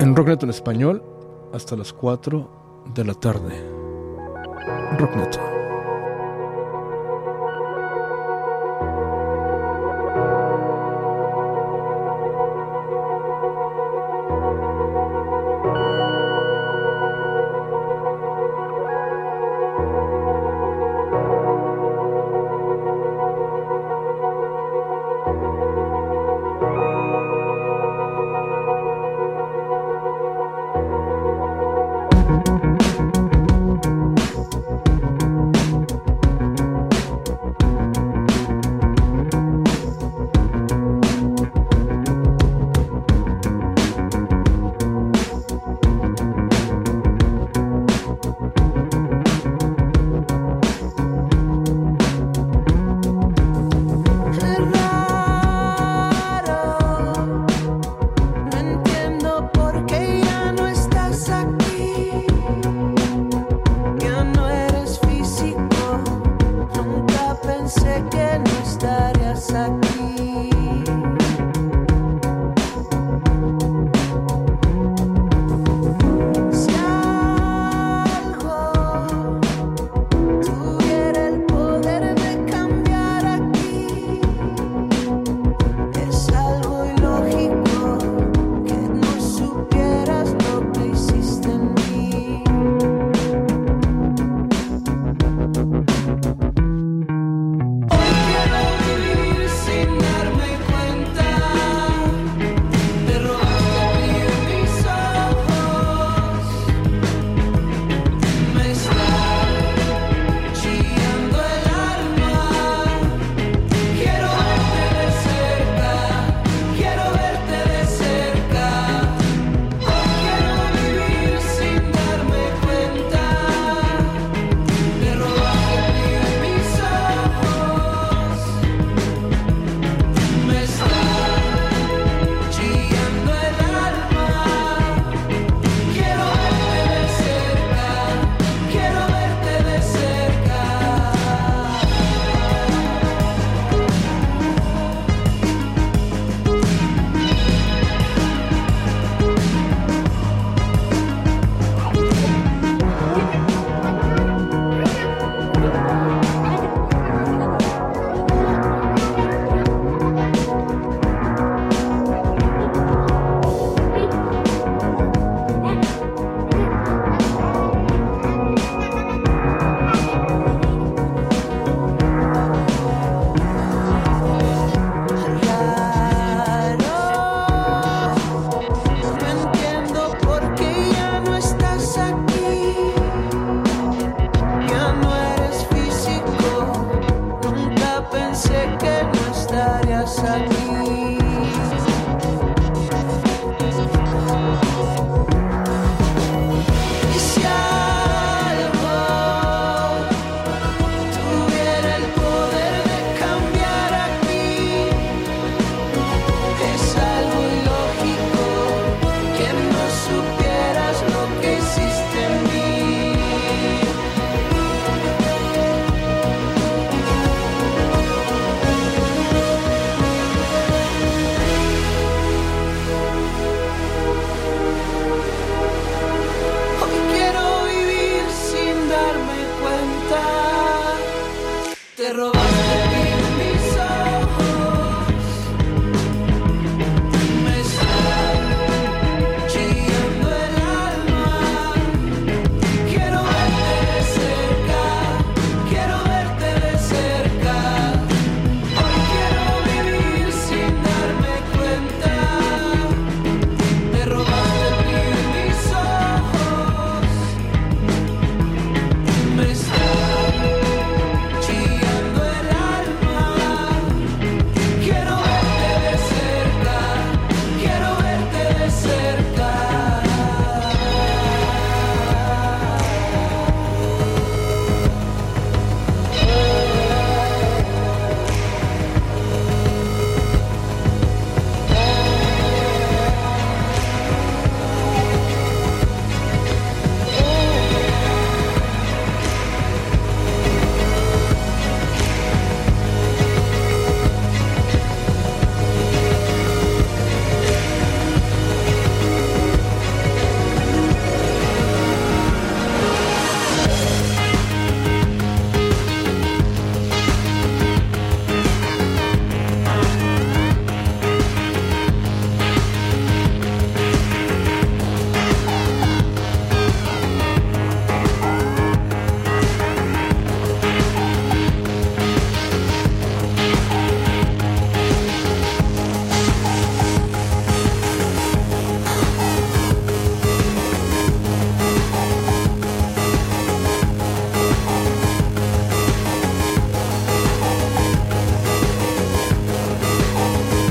En 0.00 0.16
Rocknet 0.16 0.42
en 0.42 0.50
español 0.50 1.02
hasta 1.52 1.76
las 1.76 1.92
4 1.92 2.50
de 2.94 3.04
la 3.04 3.14
tarde. 3.14 3.54
Rocknet. 4.98 5.57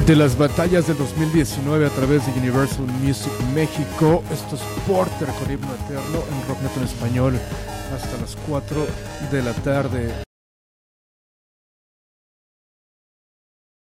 De 0.07 0.15
las 0.15 0.37
batallas 0.37 0.87
del 0.87 0.97
2019 0.97 1.85
a 1.85 1.89
través 1.89 2.25
de 2.25 2.31
Universal 2.39 2.85
Music 3.03 3.33
México. 3.53 4.23
Esto 4.31 4.55
es 4.55 4.61
Porter 4.87 5.27
con 5.27 5.51
himno 5.51 5.67
eterno 5.83 6.23
en 6.31 6.47
Rocknet 6.47 6.77
en 6.77 6.83
español 6.83 7.39
hasta 7.93 8.17
las 8.21 8.37
4 8.47 8.87
de 9.29 9.43
la 9.43 9.51
tarde. 9.51 10.26